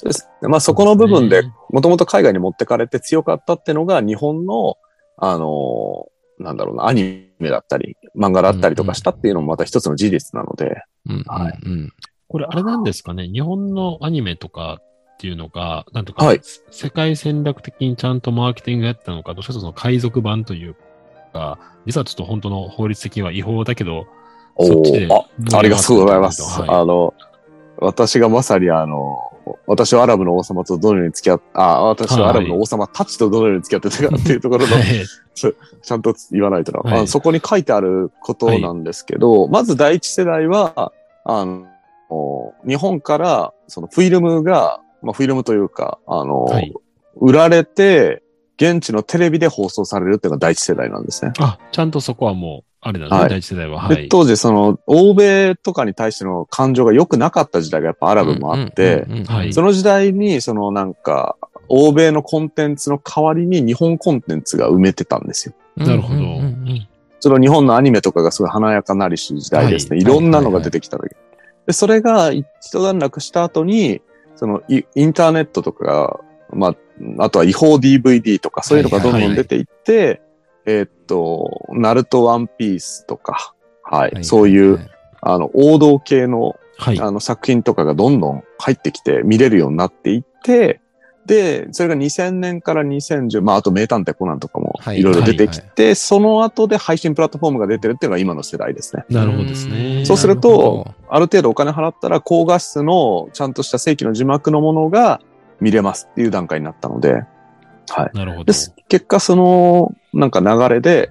[0.05, 0.29] うです。
[0.43, 4.77] まあそこの部分でもともと海外に持ってかれて強かったっていうのが、日本の、
[5.17, 11.59] あのーなんだろうな、アニメだったり、漫画だったりとかしたっていうのもまた一つの事実なので、うんはい。
[12.29, 16.41] これ、あれなんですかね、日本のアニメとかっていうのが、なんとか、はい。
[16.71, 20.77] 世界戦略的にちゃんとマーケティングやったのか、どうとその海賊版という
[21.33, 24.07] か、実はちょっと本当の法律的には違法だけど、
[24.57, 26.43] おそっちでーあ、ありがとうございます。
[26.43, 26.69] はい。
[26.71, 27.15] あの、
[27.79, 29.30] 私がまさにあの、
[29.67, 34.85] 私はアラブの王様とどのように付き合っあ、私はアラブの王様たちとどのように付き合ってたかっていうところの、 はい。
[35.35, 36.99] ちゃんと言わないとな、はい。
[36.99, 40.93] あのそこに書いてあることなんですけど、まず第一世代は、
[41.25, 41.67] あの、
[42.67, 46.75] 日本からそのフィルムが、まあフィルムというか、あの、はい。
[47.17, 48.23] 売られて、
[48.61, 51.33] 現地のテレビで放送されるっていうのが第一世代なんですね。
[51.39, 53.81] あ、ちゃんとそこはもう、あれなんですね、はい第一世代は。
[53.81, 54.09] はで、い。
[54.09, 59.07] 当時その、欧米とかに対しての感情が良くなかった時代がやっぱアラブもあって、
[59.53, 61.37] その時代に、そのなんか、
[61.69, 65.55] 欧米のコンテンツの代わりに日本コンテンツが埋めてたんですよ。
[65.77, 66.21] なるほど
[67.21, 69.97] その日本のアニメとかがすごい華やかなりし時代ですね。
[69.97, 71.15] はいいろんなのが出てきた時。
[71.67, 74.01] で、それが一段落した後に、
[74.37, 76.21] そのイインターネットとかが、
[76.53, 80.23] まあ、あとは違法 DVD とかそういうのがどんどん出ていって、
[80.65, 84.91] えーっと、ナルトワンピースとか、はい、はいそういう、はい
[85.23, 86.99] あの、王道系のはい。
[86.99, 90.81] あの作品とかがどんどん入ってきて見れるようになっていって、
[91.27, 99.05] で、それが2000年から2010、まああと名探偵コナンとかもはいいろいろ出てきて、その後で配信プラットフォームが出てるっていうのが今の世代ですね。
[99.11, 100.07] なるほどですね。
[100.07, 105.21] そうするとなほある程度お金払ったら高画質のちゃんとした正規の字幕のものが
[105.61, 107.25] 見れますっていう段階になったので、
[107.91, 108.17] はい。
[108.17, 108.53] なるほどで。
[108.53, 111.11] す結果その、なんか流れで、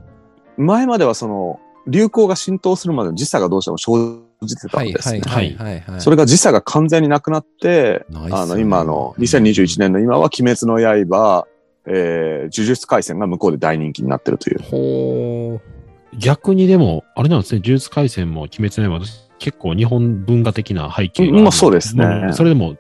[0.57, 5.21] 前まではその、流行が浸透するまでの時差がどうしても生じてたんですね。
[5.25, 6.01] はいはいはいはい。
[6.01, 11.47] それが時差が完全になくなって、ねあの、今の、2021年の今は、鬼滅の刃、
[11.85, 14.61] えー、呪術回戦が向こうで大人気になってるという。
[14.61, 15.59] ほ
[16.17, 19.05] 逆にでも、あれなんですね、呪術廻戦も鬼滅の刃も
[19.37, 21.39] 結構日本文化的な背景が。
[21.39, 22.75] まあそうですねもそれでも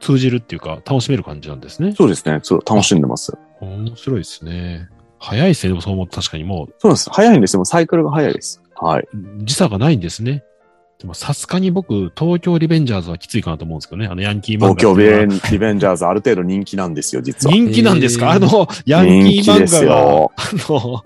[0.00, 1.94] 通じるっていうか、楽しめる感じなんですね。
[1.96, 2.40] そうですね。
[2.42, 3.36] そう、楽しんでます。
[3.60, 4.88] 面白いですね。
[5.18, 7.10] 早いですね、でもそう思うと確かにもそうなんです。
[7.10, 7.58] 早いんですよ。
[7.58, 8.62] もうサイクルが早いです。
[8.76, 9.02] はい。
[9.02, 10.44] う、時差がないんですね。
[10.98, 14.06] でもさすがに僕、東京リベンジャーズはきついかなと思うんですけどね。
[14.06, 14.96] あのヤンキー漫画東京
[15.52, 17.54] リベンジャーズある程度人気なんですよ、実は。
[17.54, 20.32] 人気なんですか、あの、ヤンキ人ー漫画が、あよ。
[20.68, 21.02] の、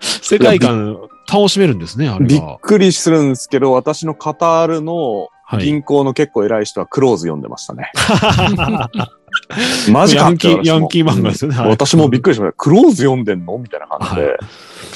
[0.00, 0.98] 世界観
[1.32, 2.58] 楽しめるんですね、あれびっは。
[2.60, 5.64] くりするんですけど、私のカタールのはい。
[5.64, 7.90] 銀行の結構偉い人はクローズ読んでましたね。
[9.90, 11.56] マジかヤンキー、ヤンキー漫画ですよね。
[11.56, 12.56] はい私もびっくりしました。
[12.56, 14.46] クローズ読んでんのみたいな感じで、はちょ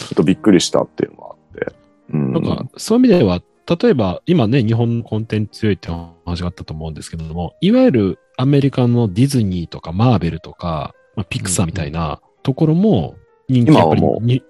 [0.07, 1.77] っとびっくりしたっていうのがあって。
[2.13, 2.33] うん。
[2.33, 3.43] なんか、そういう意味では、
[3.81, 5.89] 例えば、今ね、日本のコンテンツ強いって
[6.25, 13.17] 話があったと思うんですけれども、いわゆるアメリカのディズニーとかマーベルとか、まあ、ピクサーみたいなところも
[13.49, 14.01] 人気やっぱり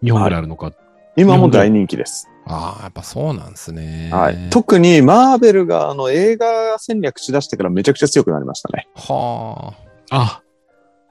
[0.03, 0.72] 日本ぐらいあるのか。
[1.16, 2.29] 今も大人気です。
[2.49, 4.09] ああ、やっぱそうなんですね。
[4.13, 4.51] はい。
[4.51, 8.87] 特にマーベルがあの映画戦略しだしてからめちゃくちゃ強くなりましたね。
[8.95, 9.75] は
[10.11, 10.43] あ、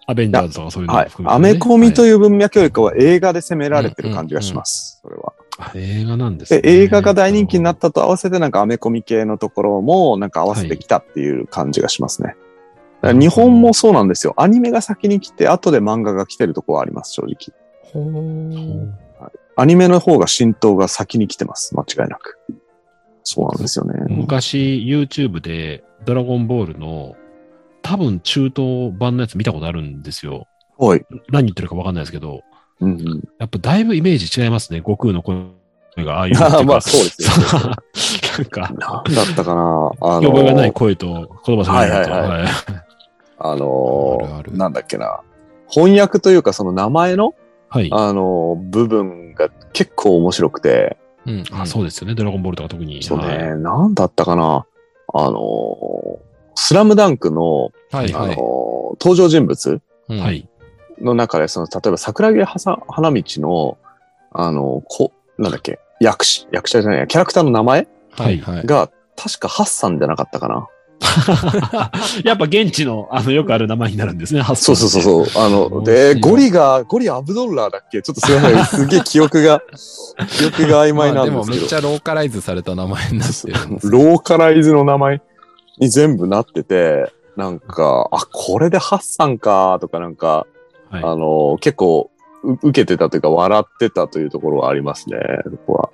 [0.07, 1.53] アベンジャーズとかそういうのはいアね。
[1.53, 4.99] メコミという文脈よりかは映画で攻められてる感じがします。
[5.01, 5.33] それは。
[5.57, 6.61] あ映画なんですね。
[6.61, 12.35] で、映画が大人気になったと合わせてなんかアメコミ系のところもなんか合わせてきたっていう感じがしますね。
[13.01, 14.33] だから日本もそうなんですよ。
[14.37, 17.53] アニメが先に来て、後で漫画が来てるところはあります、正直。
[17.83, 17.87] あ。
[17.93, 19.04] ほう。
[19.57, 22.39] アニメの方が浸透が先に来てます、間違いなく。
[23.23, 23.93] そうなんですよね。
[24.09, 27.15] 昔 YouTube でドラゴンボールの
[27.81, 30.47] 多分中東版のやつ見たことあるんですよ。
[30.77, 31.05] はい。
[31.31, 32.41] 何言ってるかわかんないですけど、
[32.81, 33.23] うんうん。
[33.39, 34.79] やっぱだいぶイメージ違いますね。
[34.79, 35.37] 悟空の声
[35.97, 36.35] がああいう。
[36.65, 37.59] まあそうですよ
[38.37, 42.11] なんか、なんだったかなあ見覚えがないの、声と言葉されると。
[42.11, 42.51] はいはいはいはい
[43.37, 45.19] あのあるあるなんだっけな。
[45.67, 47.33] 翻訳というかその名前の、
[47.69, 47.89] はい。
[47.91, 51.43] あの、部分が結構面白くて、うん。
[51.51, 52.15] あそうですよね。
[52.15, 53.03] ドラゴンボールとか特に。
[53.03, 54.65] そうね、はいなんだったかな
[55.13, 56.19] あの、
[56.55, 58.37] スラムダンクの、あの、はいはい。
[58.37, 59.81] 登場人物。
[61.01, 63.77] の中で、その、例えば桜木花花道の、
[64.31, 68.65] あの、こ、なんだっけ、役者、役者じゃないや、キャラクターの名前はいはい。
[68.65, 70.67] が、確かハッサンじゃなかったかな。
[72.23, 74.43] やっぱ現地の、あの、よくある名前になるんですね。
[74.55, 75.43] そうそうそうそう。
[75.43, 78.01] あの、面で、ゴリが、ゴリアブドッラーだっけ？
[78.01, 78.65] ちょっとすいません。
[78.65, 79.61] すげえ記憶が、
[80.37, 81.61] 記憶が曖昧なんですけど。
[81.61, 83.91] めっちゃローカライズされた名前になってるんですよ。
[83.91, 85.21] ローカライズの名前
[85.79, 90.47] に全部なってて、なんか、あ、これでハッサンか、とかなんか、
[90.89, 92.11] はいあの、結構、
[92.43, 95.89] う受けてたというか、笑ってたというところはありますね、そこは。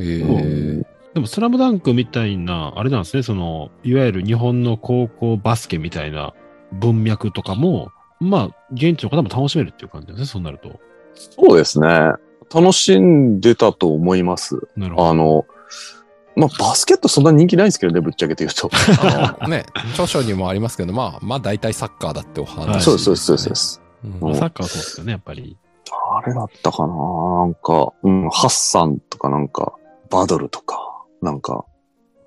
[0.00, 0.93] へうえ。
[1.14, 6.34] んでも、スラムダンクみたいな、あれなんですね、その、いわゆる日本の高校バスケみたいな
[6.72, 10.80] 文脈とかも、まあ、現地の方も楽しめるっていう感じですね、そうなると。
[11.14, 11.88] そうですね。
[12.52, 14.68] 楽しんでたと思います。
[14.76, 15.08] なるほど。
[15.08, 15.46] あの、
[16.36, 18.68] まあ、バスケットそんな人気ないんですけどね、ぶっちゃけて言うと。
[19.48, 23.80] ね、著書にもありますけど、まあ、まあ大体サッカーだってお話、はいそうです、そうです、そうです
[24.40, 25.56] サッカーはそうですよね、やっぱり。
[26.16, 26.92] あれだったかな？
[26.92, 29.74] なんか、うん、ハッサンとかなんか、
[30.10, 30.93] バドルとか、
[31.24, 31.64] なんか、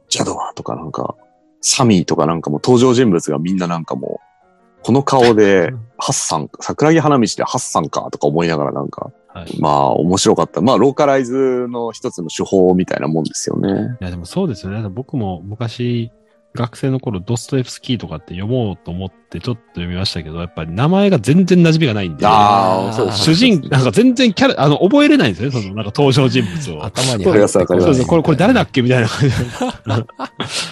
[0.10, 1.15] ジャドワとかなんか、
[1.62, 9.60] サミーとかなんかもう登場人物がみんななんかもう、この顔で、ハッサン、桜木花道でハッサンかとか思いながらなんか、はい。
[9.60, 10.62] まあ面白かった。
[10.62, 13.97] まあローカライズの一つの手法みたいなもんですよね。
[14.01, 14.88] いや、でもそうですよね。
[14.89, 16.12] 僕も昔、
[16.57, 26.83] 学生の頃、ドストエフスキーとかって読もうと思ってちょっと読みましたけど、やっぱり名前が全然馴染みがないんで、ああ、そうです主人、なんか全然キャラ、あの、覚えれないんですよね、その、なんか登場人物を。
[26.83, 29.45] 頭にわかります入ってこないわかりますそうそう、これ、これ誰だっけみたいな感じで。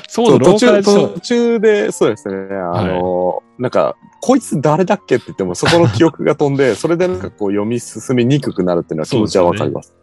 [0.09, 2.35] そう途中、途中で、そうですね。
[2.73, 9.93] あの、なんか、こいつ誰だっけって言っても、そこの記憶が飛んで、それでなんかこう読み進みにくくなるっていうのは気持ちはわかります。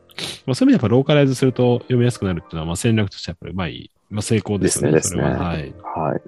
[0.46, 4.96] まあ、そういう意味でやっぱローカライズすると読みやすくなるっていうのは、まあ戦略としてやっぱりうまい、まあ成功ですよね。
[4.96, 5.56] ですねそれは。
[5.56, 6.10] ですはい。
[6.10, 6.20] はい。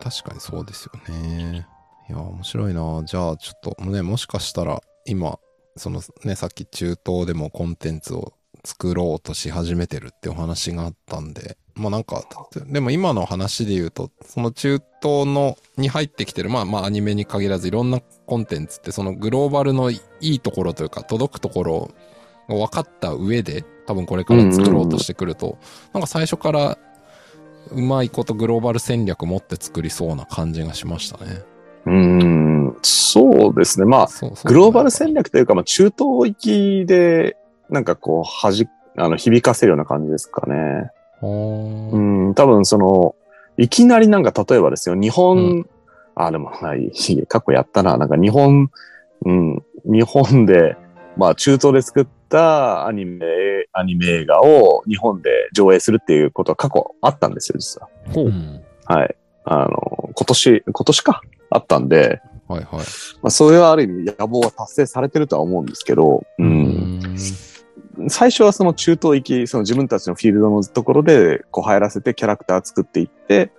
[0.00, 1.66] 確かにそうですよね。
[2.08, 3.02] いや、面白いな。
[3.04, 5.38] じゃあ、ちょっとね、もしかしたら、今、
[5.76, 8.32] そのね、さっき中東でもコンテンツを
[8.64, 12.24] 作ろうとし始めてるってお話があったんで、まあなんか、
[12.66, 21.90] でも今の話で言うと、その中東の、に入ってきてる、まあまあアニメに限らずいろんなコンテンツって、そのグローバルのいいところというか、届くところを
[22.56, 25.58] 分かった上で、多分これから作ろうとしてくると、
[25.92, 26.78] なんか最初から
[27.70, 31.42] うまいことグローバル戦略持って作りそうな感じがしましたね。
[31.86, 33.86] うーん、そうですね。
[33.86, 37.36] まあ、そうそうグローバル戦略というか、まあ、中東域で、
[37.68, 40.90] なんかこう、はじ、あの、響かせるような感じですかね。
[41.22, 41.98] う
[42.30, 43.14] ん、多分その、
[43.56, 45.66] いきなりなんか例えばですよ、日本、う
[46.14, 46.92] あ、でもない、
[47.28, 48.70] 過去やったな、なんか日本、
[49.24, 50.76] うん、日本で、
[51.16, 53.26] まあ中東で作ったアニメ、
[53.72, 57.88] アニメ映画を日本で上映するっていうことは過去あったんですよ、実は。
[58.86, 59.16] はい。
[59.44, 62.84] あの、今年、今年か、あったんで、はいはい。
[63.22, 66.42] まあそれはある意味野望は達成されてるとは思うんですけど、う。
[66.42, 67.16] うん
[68.08, 73.52] 最初はその中東行き、その自分たちのフィールドのところでこう入らせてキャラクター作っていって、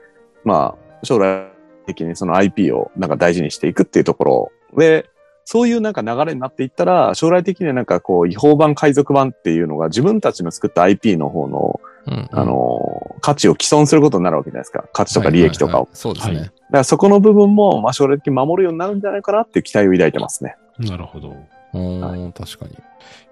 [0.43, 1.51] まあ将来
[1.85, 5.09] 的にその IP をなんか大事にしていくっていうところで、
[5.45, 14.85] そういうなんか流れになっていったら、将来的にはなんかこう違法版海賊版っていうのが自分たちの作った IP の方の、うんあの、価値を既存することになるわけじゃないですか。
[14.93, 15.81] 価値とか利益とかを。
[15.81, 16.39] はいはいはいそうですね。
[16.39, 20.55] はいだからそこの部分も、まあ将来的に守るようになるんじゃないかなっていう期待を抱いてますね。
[20.79, 21.35] なるほど。
[21.73, 22.71] うーん、確かに。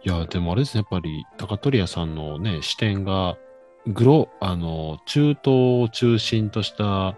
[0.03, 3.37] いや、でもあれですね、やっぱり、高取屋さんのね、視点が、
[3.87, 5.47] グロ、あの、中東
[5.83, 7.15] を中心とした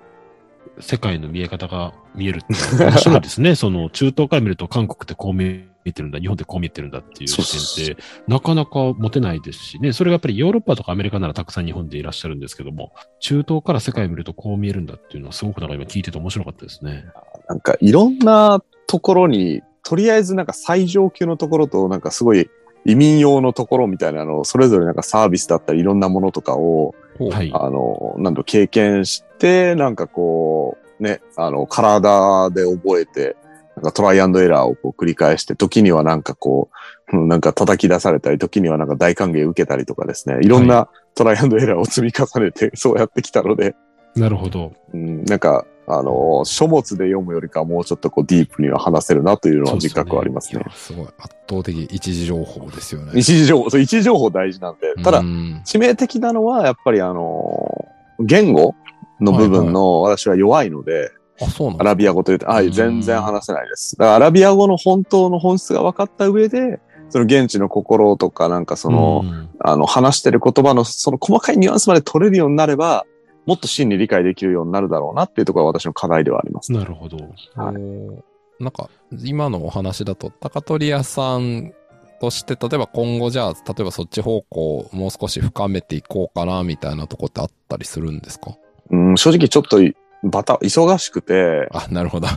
[0.81, 3.55] 世界の見え方が見えるって面白いですね。
[3.55, 5.45] その、中東から見ると韓国ってこう見
[5.85, 17.05] えてるんだ、日本ってこう見えてるんだっていう視点って、なかなか持てないですしね、それがやっぱりヨーロッパとかアメリカならたくさん日本でいらっしゃるんですけども、中東から世界を見るとこう見えるんだっていうのはすごくなんか今聞いてて面白かったですね。
[17.47, 22.49] なんかいろんなところに、とりあえずなんか最上級のところと、なんかすごい
[22.85, 26.95] 移民用のところみたいなのを、それぞれなんかサービスだったりいろんなものとかを、
[27.29, 27.51] はい。
[27.53, 33.35] あの、なんだろう経験して、なんかこう、ね、あの、体で覚えて、
[33.75, 43.75] なんかトライアンドエラーをこう繰り返して、時にはなんかこう、うんなんか叩き出されたり、時にはなんか大歓迎受けたりとかですね、いろんなトライアンドエラーを積み重ねて、そうやってきたので、
[44.15, 44.73] なるほど。
[44.93, 50.61] うん、なんか、あの、書物で読むよりかはもうちょっとこうディープには話せるなというのは自覚はありますね。
[50.61, 51.05] いや、すごい。
[51.17, 53.11] 圧倒的一時情報ですよね。
[53.15, 57.87] 一時情報、そう一時情報大事なんで、ただう、ん致命的なのはやっぱりあの、
[58.19, 58.75] 言語
[59.19, 63.97] の部分の私は弱いので、あ、そうなんアラビア語というと、はい、うん全然話せないです。
[63.97, 73.05] だからアラビア語の本当の本質が分かった上で、その現地の心とかなんかその、うんあの、話してる言葉のその細かいニュアンスまで取れるようになれば、
[73.45, 76.71] もっと真に理解できるようになるだろうなっていうところが私の課題ではあります。
[76.71, 77.17] なるほど。
[77.55, 78.23] はい
[78.61, 78.91] なんか、
[79.23, 81.73] 今のお話だと、高取屋さん
[82.19, 88.55] として、例えば今後じゃあ、例えばそっち方向をもう少し深めていこうかな、みたいなとこってあったりするんですか？
[88.91, 89.79] うん、正直ちょっと
[90.23, 92.27] バタ、忙しくて、あ、なるほど。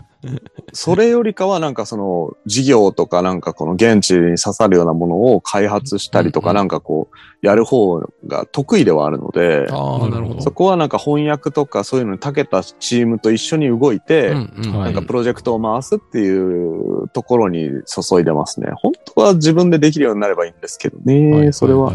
[0.73, 10.41] それよりかはなんかその事業とかなんかこの現地に刺さるようなものを開発したりとかなんかこうやる方が得意ではあるので、ああ、なるほど。
[10.41, 18.69] そこはなんか翻訳とかそういうのに長けたチームと一緒に動いて、ないんかプロジェクトを回すっていうところに注いでますね。
[18.77, 21.53] 本当は自分でできるようになればいいんですけどね。
[21.53, 21.93] それは。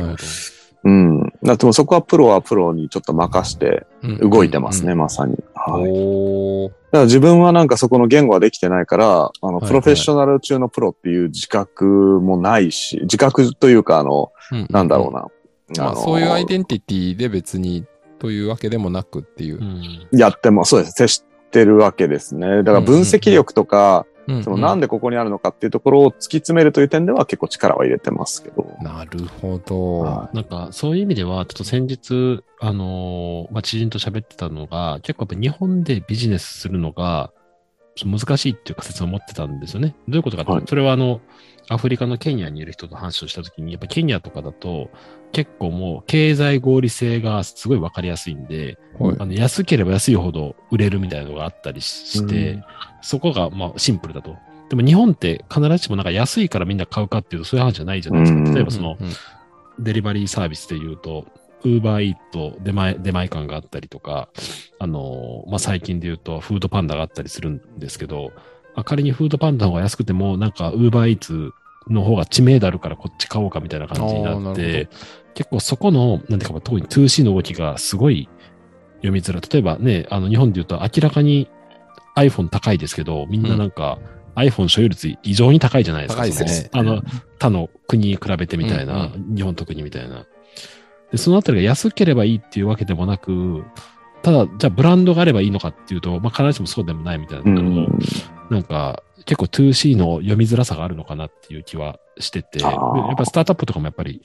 [0.83, 1.33] うん。
[1.43, 5.35] だってもそこはプロはプロにちょっと任してうん動いてますね、うんまさに。
[5.71, 6.69] はい。
[6.69, 11.85] だから自分はなんかそこの言語ができてないから、あの、いはいプロフェッショナル中のプロっていう自覚
[12.21, 15.27] もないし、自覚というか、あの、うんなんだろうな。
[15.77, 17.85] まあ、のそういうアイデンティティで別に
[18.17, 19.63] というわけでもなくっていうう。
[19.63, 20.93] んやっても、そうです。
[20.93, 22.63] 接してるわけですね。
[22.63, 28.65] だから分析力とか、うんそのなんでここにあるのかっていうところを突き詰めるという点では結構力は入れてますけど。
[28.81, 29.99] なるほど。
[29.99, 37.31] はなんか、そういう意味では、ちょっと先日、あのーまあ、知人と喋ってたのが、結構やっぱ日本でビジネスするのが、
[38.05, 39.95] 難しいっていう仮説を持ってたんですよね。
[40.07, 41.21] どういうことかって、はいそれはあの、
[41.69, 44.89] アフリカのケニアにいる人と話をしたときに、やっぱケニアとかだと、
[45.31, 52.63] 結構もう経済合理性がすごいわかりやすいんで、はいあの安ければ安いほど売れるみたいなのがあったりして、うん
[53.01, 54.35] そこがまあシンプルだと。
[54.69, 58.39] でも日本って必ずしもなんか安いからみんな買うかっていうとそういう話じゃないじゃないですか。
[58.39, 58.97] うん例えばその
[59.79, 61.25] デリバリーサービスで言うと、
[61.63, 64.29] ウーバーイート出前、出前館があったりとか、
[64.79, 68.31] あのーまあ、最近で言うとフードパンダがあったりするんですけど、
[68.75, 71.53] まあ仮にフードパンダの方が安くても、なんかウーバーイーツ
[71.89, 74.89] の方が知名度あるからこっち買おうかみたいな感じになって、
[75.33, 78.29] 結構そこの、なんていうか、特に 2C の動きがすごい
[78.97, 79.41] 読みづらい。
[79.41, 81.49] 例えばね、あの日本で言うと明らかに
[82.15, 83.99] iPhone 高いですけど、みんななんか
[84.35, 86.21] iPhone 所有率異常に高いじゃないですか。
[86.21, 87.01] 高いですねあの、
[87.39, 90.25] 他の国に比べてみたいな、うん日本と国みたいな。
[91.11, 93.63] で、そのあたりが安ければいいっていうわけでもなく、
[94.21, 97.99] ただ、じゃあブランドがあればいいのかっていうと、まあ必ずしもそうでもないみたいなうん。
[98.49, 104.21] なんか、結構 2C の読みづらさがあるのかなっていう気はしてて、やっぱスタートアップとかもやっぱり、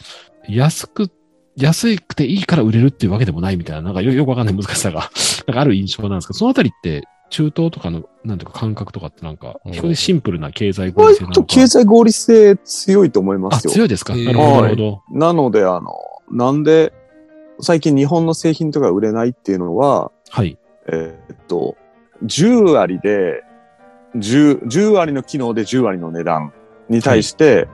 [0.49, 1.11] 安く、
[1.57, 5.11] 安くていいから売れるっていうわけでもないみたいな、なんかよよくわかんない難しさが、
[5.47, 11.41] なんかある印象なんですけど、そのあたりって、中東とかの、なんていうか感覚とかってなんか、うん非常にシンプルな経済合理割性なのか。
[11.41, 13.73] と経済合理性強いと思いまあ、すよ。
[13.73, 15.03] 強いですか、なるほど。
[15.11, 15.93] なので、あの、
[16.31, 16.93] なんで、
[17.61, 20.59] 最近日本の製品とか売れないっていうのは、はい。
[20.87, 21.77] えーっと、
[22.25, 23.43] 10割で、
[24.17, 26.53] 10、10割の機能で10割の値段
[26.89, 27.69] に対して、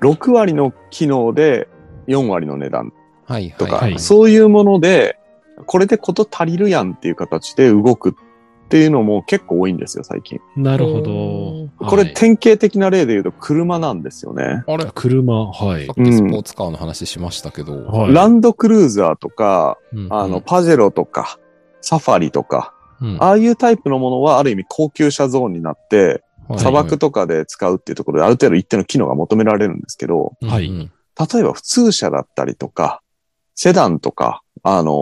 [0.00, 1.68] 6割の機能で
[2.08, 2.92] 4割の値段
[3.24, 5.18] はいとか、はいそういうもので、
[5.66, 8.16] これでこと足りるやんっていう形で動く
[8.72, 10.40] っていうのも結構多いんですよ、最近。
[10.56, 11.86] なるほど。
[11.86, 14.64] これはい典型的な例で言うと車なんですよね。
[14.66, 14.86] あれ？
[14.94, 15.94] 車、はいさっ。
[16.02, 17.84] きスポーツカーの話しましたけど。
[17.84, 18.14] はい。
[18.14, 21.38] ランドクルーザーとか、うんあの、、パジェロとか、
[21.82, 30.92] サファリとか、うんああいうタイプのものはある意味高級車ゾーンになって、はい砂漠とかで使うっていうところである程度一定の機能が求められるんですけど、はいうんうん
[31.34, 33.02] 例えば普通車だったりとか、
[33.54, 34.92] セダンとか、あの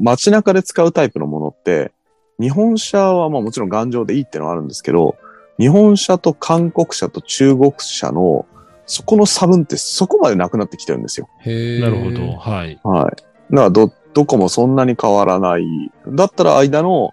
[0.00, 1.92] ー街中で使うタイプのものって、
[2.38, 5.16] 日本車はまあもちろん頑丈でいいってのはあるんですけど、
[5.58, 8.46] 日本車と韓国車と中国車の
[8.86, 11.28] そこの差分ってそこまでなくなってきてるんですよ。
[11.40, 12.36] へーなるほど。
[12.36, 12.78] はい。
[12.84, 13.10] はい。
[13.10, 15.64] だからど、どこもそんなに変わらない。
[16.08, 17.10] だったら間の、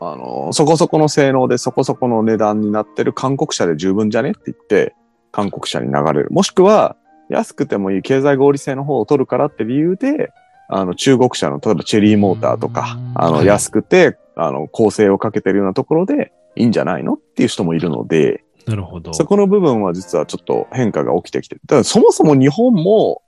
[0.00, 4.94] あの、そこそこの性能でそこそこの値段になってる韓国車で十分じゃねって言って、
[5.32, 6.28] 韓国車に流れる。
[6.30, 6.96] もしくは、
[7.28, 10.30] 安くてもいい経済合理性の方を取るからって理由で、
[10.68, 19.14] あの、中国車の、例えばチェリーモーターとかうん、あの、はい安くて、あの、構成をかけてるようなところでいいんじゃないのっていう人もいるので、なるほど。
[19.14, 21.62] そこの部分は実はちょっと変化が起きてきてる。
[21.64, 23.22] だからそもそも日本も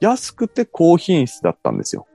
[0.00, 2.06] 安くて高品質だったんですよ。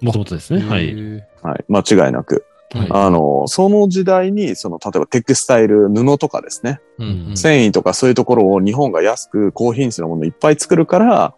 [0.00, 0.60] もともとですね。
[0.60, 0.94] はい。
[1.42, 1.64] はい。
[1.68, 2.44] 間違いなく。
[2.72, 6.80] はいあの、その時代に、その、例えばテクスタイル、布とかですね。
[6.98, 11.34] うんうん繊維とかそういうところを日本が安く高品質なものをいっぱい作るから、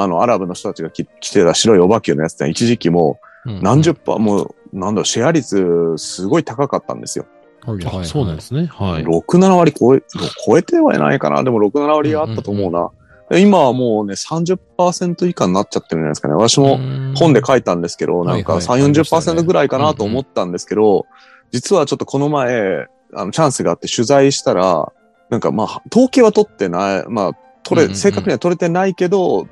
[0.00, 3.26] あの、アラブの人たちが着着てた白いお化けのやつって一時期もう
[3.62, 7.26] 何十パー、もう、なんだろう、シェア率すごい高かったんですよ。
[7.64, 8.66] はいはいそうなんですね。
[8.66, 9.02] はい。
[9.02, 10.02] 6、7割超え、
[10.46, 11.42] 超えてはいないかな。
[11.42, 12.90] でも6、7割があったと思うな。
[13.38, 16.34] 今はもうね、30%以下になっちゃってるんじゃないですかね。
[16.34, 16.78] 私も
[17.16, 21.06] 本で書いたんですけど、なんかはいはい3、40%ぐらいかなと思ったんですけど、
[21.50, 24.92] 実はちょっとこの前、あの、チャンスがあって取材したら、
[25.30, 27.32] なんかまあ、統計は取ってない、まあ、
[27.64, 29.48] 取れ、うんうんうん正確には取れてないけど、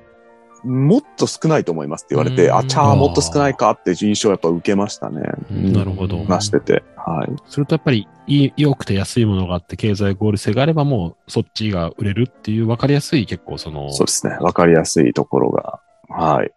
[0.64, 5.22] もっと少ないと思いますって言われて、うんあちゃーもっと少ないかって印象をやっぱ受けましたね。
[5.50, 6.82] うんなるほど話してて。
[6.96, 7.36] はい。
[7.48, 14.36] それとやっぱり、いい良くて安いものがあって、経済合理性があれば、もうそっちが売れるっていう分かりやすい、結構その、そうですね。
[14.40, 15.80] わかりやすいところが。
[16.08, 16.50] はい。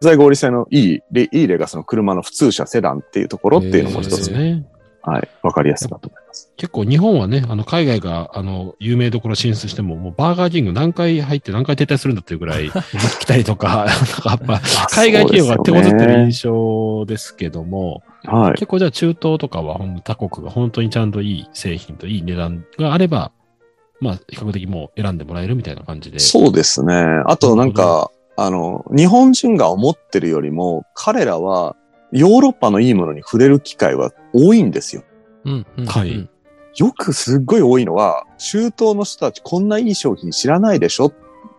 [0.00, 4.64] 経済合理性のいい例、いい例がその車の普通車セダンっていうところっていうのも一つ、すね。
[5.02, 5.28] はい。
[5.42, 6.52] わかりやすいかと思います。
[6.56, 18.52] 結構日本はね、あの、海外が、あの、有名どころ進出しても、もうバーガーキング何回入って何回撤退するんだっていうぐらい来たりとか、 なんかやっぱ、海外企業が手こずってる印象ですけども、はい。
[18.52, 23.32] 結構じゃあ中東とかは他国が本当にちゃんといい製品といい値段があれば、
[24.00, 26.18] まあ、比較的もう選んでもらえるみたいな感じで。
[26.18, 26.94] そうですね。
[27.26, 31.76] あとなんか、あの、日本人が思ってるよりも、彼らは
[32.12, 35.02] ヨーロッパのいいものに触れる機会は多いんですよ。
[35.44, 35.86] うんうん。
[35.86, 36.10] はい。
[36.10, 36.30] うん。
[36.76, 41.12] よくすっごい多いのは、中東の人たちこんないい商品知らないでしょ？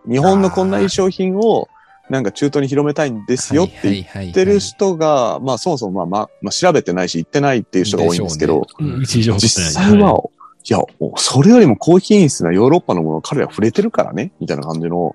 [0.08, 1.68] 日本のこんないい商品を
[2.08, 9.04] なんか中東に広めたいんですよって言ってる人が、まあそもそもまあまあ、まあ調べてないし言ってないっていう人が多いんですけど、ねうん。
[9.04, 10.22] 実取ってない際は
[10.64, 10.78] いや、
[11.16, 15.14] それよりも高品質なヨーロッパのものを彼ら触れてるからね、みたいな感じの、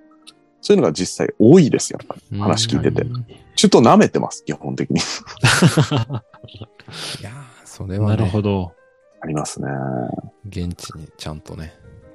[0.62, 2.00] そういうのが実際多いですよ。
[2.40, 3.02] 話聞いてて。
[3.02, 3.26] うん
[3.58, 5.00] ちょっと舐めてます、基本的に。
[5.02, 5.02] い
[7.24, 7.34] やー
[7.66, 8.72] それはなるね、ほど。
[9.20, 9.68] ありますね。
[10.48, 11.74] 現地にちゃんとね、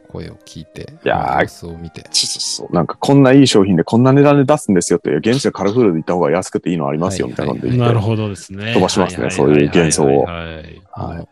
[0.08, 2.02] 声を聞いて、いやー様子を見て。
[2.04, 2.74] そうそうそう。
[2.74, 7.94] なんかこんないい商品でこんな値段で出すんですよって、現地のカルフールで行った方が安くていいのありますよ、はいみたいな感じで言って。
[7.94, 8.72] なるほどですね。
[8.72, 10.60] 飛ばしますねはいそういう幻想をは
[11.20, 11.28] い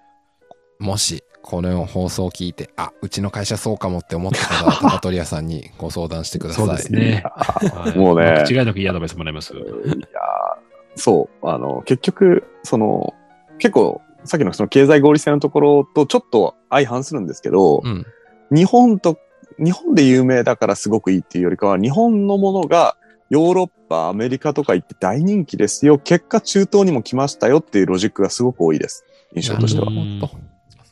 [0.82, 6.66] もし、この放送を聞いて、あ、うちの会社そうかもって思った方は、高取屋さんにご相談してください。
[6.66, 7.24] そうですね。
[7.24, 9.54] はいもうね間違いなくいいアドバイスもらいます。
[9.54, 11.48] いやーそう。
[11.48, 13.14] あの、結局、その、
[13.58, 18.06] 結構、さっきのその経済合理性のところとちょっと相反するんですけど、うん。
[18.50, 19.18] 日本と、
[19.58, 22.96] 日本で有名だからすごくいいっていうよりかは、日本のものが
[23.30, 25.98] ヨーロッパ、アメリカとか行って大人気ですよ。
[25.98, 29.04] 結果中東にも来ましたよっていうロジックがすごく多いです。
[29.34, 29.92] 印象としてはな。
[29.92, 30.32] るほど。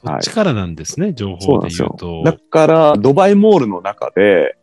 [0.04, 2.30] そっちからなんですね、情報でそうなんですよ言うと。。
[2.30, 4.56] だから、ドバイモールの中で、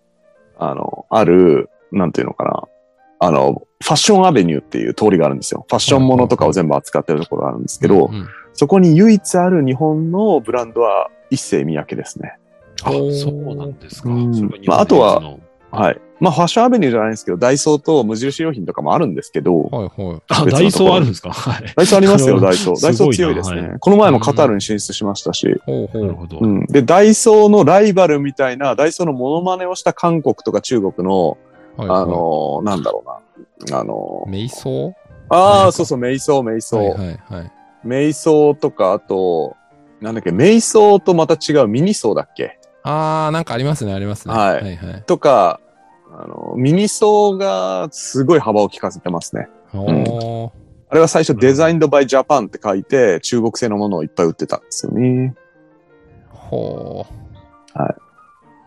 [0.57, 2.63] あの、ある、なんていうのかな。
[3.19, 5.65] あの、ファッションアベニューっていう通りがあるんですよ。
[5.67, 12.37] ファッションものとかを全部扱ってるところがあるんですけど、うんそこに唯一ある日本のブランドは一世三宅ですね。
[12.83, 14.09] あ、そうなんですか。
[14.09, 15.21] うんまああとは
[15.71, 16.01] はい。
[16.19, 20.21] まあ、ファッションアベニューじゃないんですけど、ダイソーと無印良品とかもあるんですけど、はいはい。
[20.29, 21.31] あ、ダイソーあるんですか？
[21.31, 21.73] はい。
[21.75, 22.81] ダイソーありますよ、 ダイソー。
[22.81, 23.61] ダイソー強いですね。
[23.61, 26.01] はいこの前もカタールに進出しましたし、ほうほう。
[26.03, 26.39] なるほど。
[26.39, 26.65] うん。
[26.67, 31.37] で、ダイソーのライバルみたいな、ダイソーのモノマネをした韓国とか中国の、
[31.77, 33.77] はいはいあ、の、なんだろうな。
[33.79, 34.93] あの、瞑想
[35.27, 36.77] ああ、そうそう、瞑想、瞑想。
[36.77, 37.51] はいはいはい。
[37.85, 39.55] 瞑想とか、あと、
[40.01, 42.57] なんだっけ、瞑想とまた違うミニソーだっけ？
[42.83, 44.33] あー、なんかありますね、ありますね。
[44.33, 45.03] はいはいはい。
[45.05, 45.59] とか、
[46.17, 49.49] あの、ミニソーがすごい幅を利かせてますね。
[49.73, 55.35] あれは最初デザインドバイジャパンって書いて、中国製のものをいっぱい売ってたんですよね。
[56.29, 57.05] ほ
[57.75, 57.79] う。
[57.79, 57.95] はい。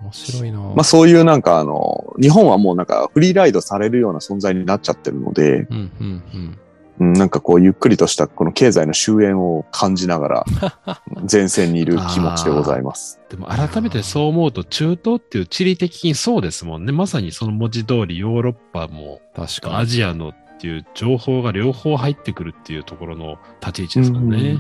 [0.03, 6.59] 面白いなまあそういうなんかあの、日本はもうなんかフリーライドされるような存在になっちゃってるので、うんうんうん。
[7.01, 10.45] うん、なんかこうゆっくりとしたこの経済の終焉を感じながら、
[11.31, 13.21] 前線にいる気持ちでございます。
[13.29, 16.93] でも改めてそう思うと、中東っていう地理的にそうですもんね。
[16.93, 19.77] まさにその文字通りヨーロッパも確かに。
[19.77, 24.59] アジアのっていう情報が両方入ってくるっていうところの立ち位置ですもんね。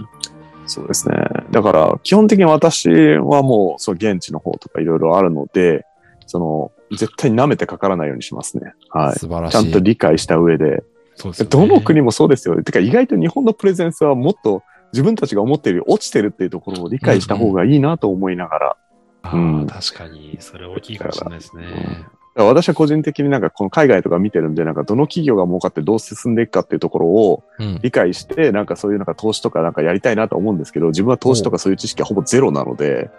[0.68, 1.16] そうですね。
[1.50, 5.86] だから、基本的に私はもう、そう、現地の方とかいろいろあるので、
[6.26, 8.74] その、絶対舐めてかからないようにしますね。
[8.90, 9.18] はい。
[9.18, 9.56] 素晴らしい。
[9.56, 10.84] ちゃんと理解した上で。
[11.18, 12.62] そうですよねどの国もそうですよ。
[12.62, 14.62] てか、意外と日本のプレゼンスはもっと
[14.92, 18.76] 自分たちが思っているより落ちてるっていうところを理解した方がいいなと思いながら、
[19.22, 22.06] あうんー確かに、それ大きいかもしれないですね。
[22.44, 27.80] 私は個人的になんかこの海外とか見てるんで、なんかどの企業が儲かってどう進んでいくかっていうところをうん。
[27.82, 33.10] 理解して、なんかそういうなんか投資とかなんかやりたいなと思うんですけど、自分は投資とかそういう知識はほぼゼロなので。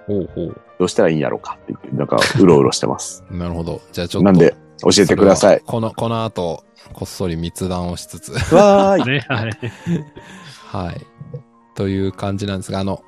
[0.80, 3.26] どうしたらいいんやろうかって言って、なんかうろうろしてます。
[3.30, 3.82] なるほど。
[3.92, 4.26] じゃあちょっと。
[4.26, 5.62] なんで、教えてください。
[5.66, 6.64] この、この後、
[6.94, 8.32] こっそり密談をしつつ。
[8.54, 9.06] わーい。
[9.06, 9.52] ね、はい。
[10.68, 11.06] はい。
[11.76, 13.04] という感じなんですが、あの、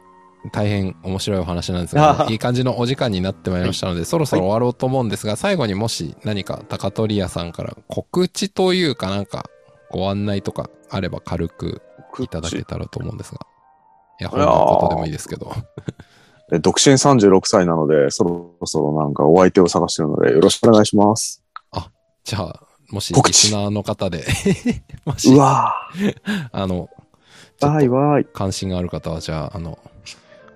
[0.52, 9.46] 大変面白いお話なんですが、いい感じのお時間になってまいりましたので、そろそろ終わろうと思うんですが、最後にもし何か高取屋さんから告知というかなんか
[9.92, 11.82] ご案内とかあれば軽く
[12.20, 13.42] いただけたらと思うんですが。
[14.20, 15.54] いや、本のことでもいいですけど。
[16.54, 21.41] え独身36歳なので、そろそろなんかお相手を探してるので、よろしくお願いします。
[22.24, 24.26] じゃあ、もしリスナーの方で、
[25.06, 25.74] もしう、わ
[26.52, 27.66] あの、ー。
[27.68, 28.28] わーいわーい。
[28.34, 29.80] 関心がある方は、じゃあ、あの、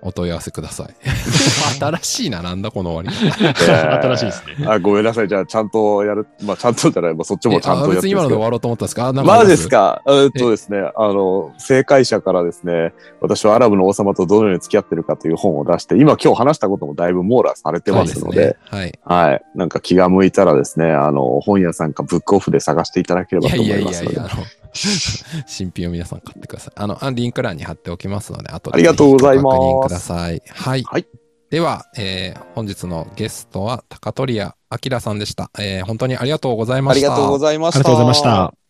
[0.02, 0.94] お問い合わせください。
[1.80, 3.54] 新しいな、なんだこの終わり方。
[4.02, 4.66] 新しいですね。
[4.68, 5.28] あ、ごめんなさい。
[5.28, 6.26] じゃあ、ちゃんとやる。
[6.44, 7.14] まあ、ちゃんとじゃない。
[7.14, 9.08] まあ、そっちもちゃんとやってえあ別に今ので終わろうと思ったんですか？
[9.08, 10.02] あまジですか？
[10.06, 19.42] えっとですね、あの、正解者からですね、私はアラブの王様とどのように付き合ってるかという本を出して、今今日話したこともだいぶ網羅されてますので、そうすねはい。
[19.54, 23.58] なんか気が向いたらですね、あの、本屋さんかブックオフで探していただければはい。
[23.58, 24.14] といや思いますので。
[24.14, 24.44] いやいやいや、あの、
[25.46, 26.72] 新品を皆さん買ってください。
[26.76, 30.42] あの、あリンク欄に貼っておきますので、あとでありがとうございます確認ください。
[30.48, 30.82] はい。
[30.82, 31.06] はい
[31.48, 34.56] では、えー本日のゲストは高取屋
[34.90, 35.50] 明さんでした。
[35.58, 37.12] えー本当にありがとうございました。
[37.12, 37.78] ありがとうございました。
[37.78, 38.65] ありがとうございました。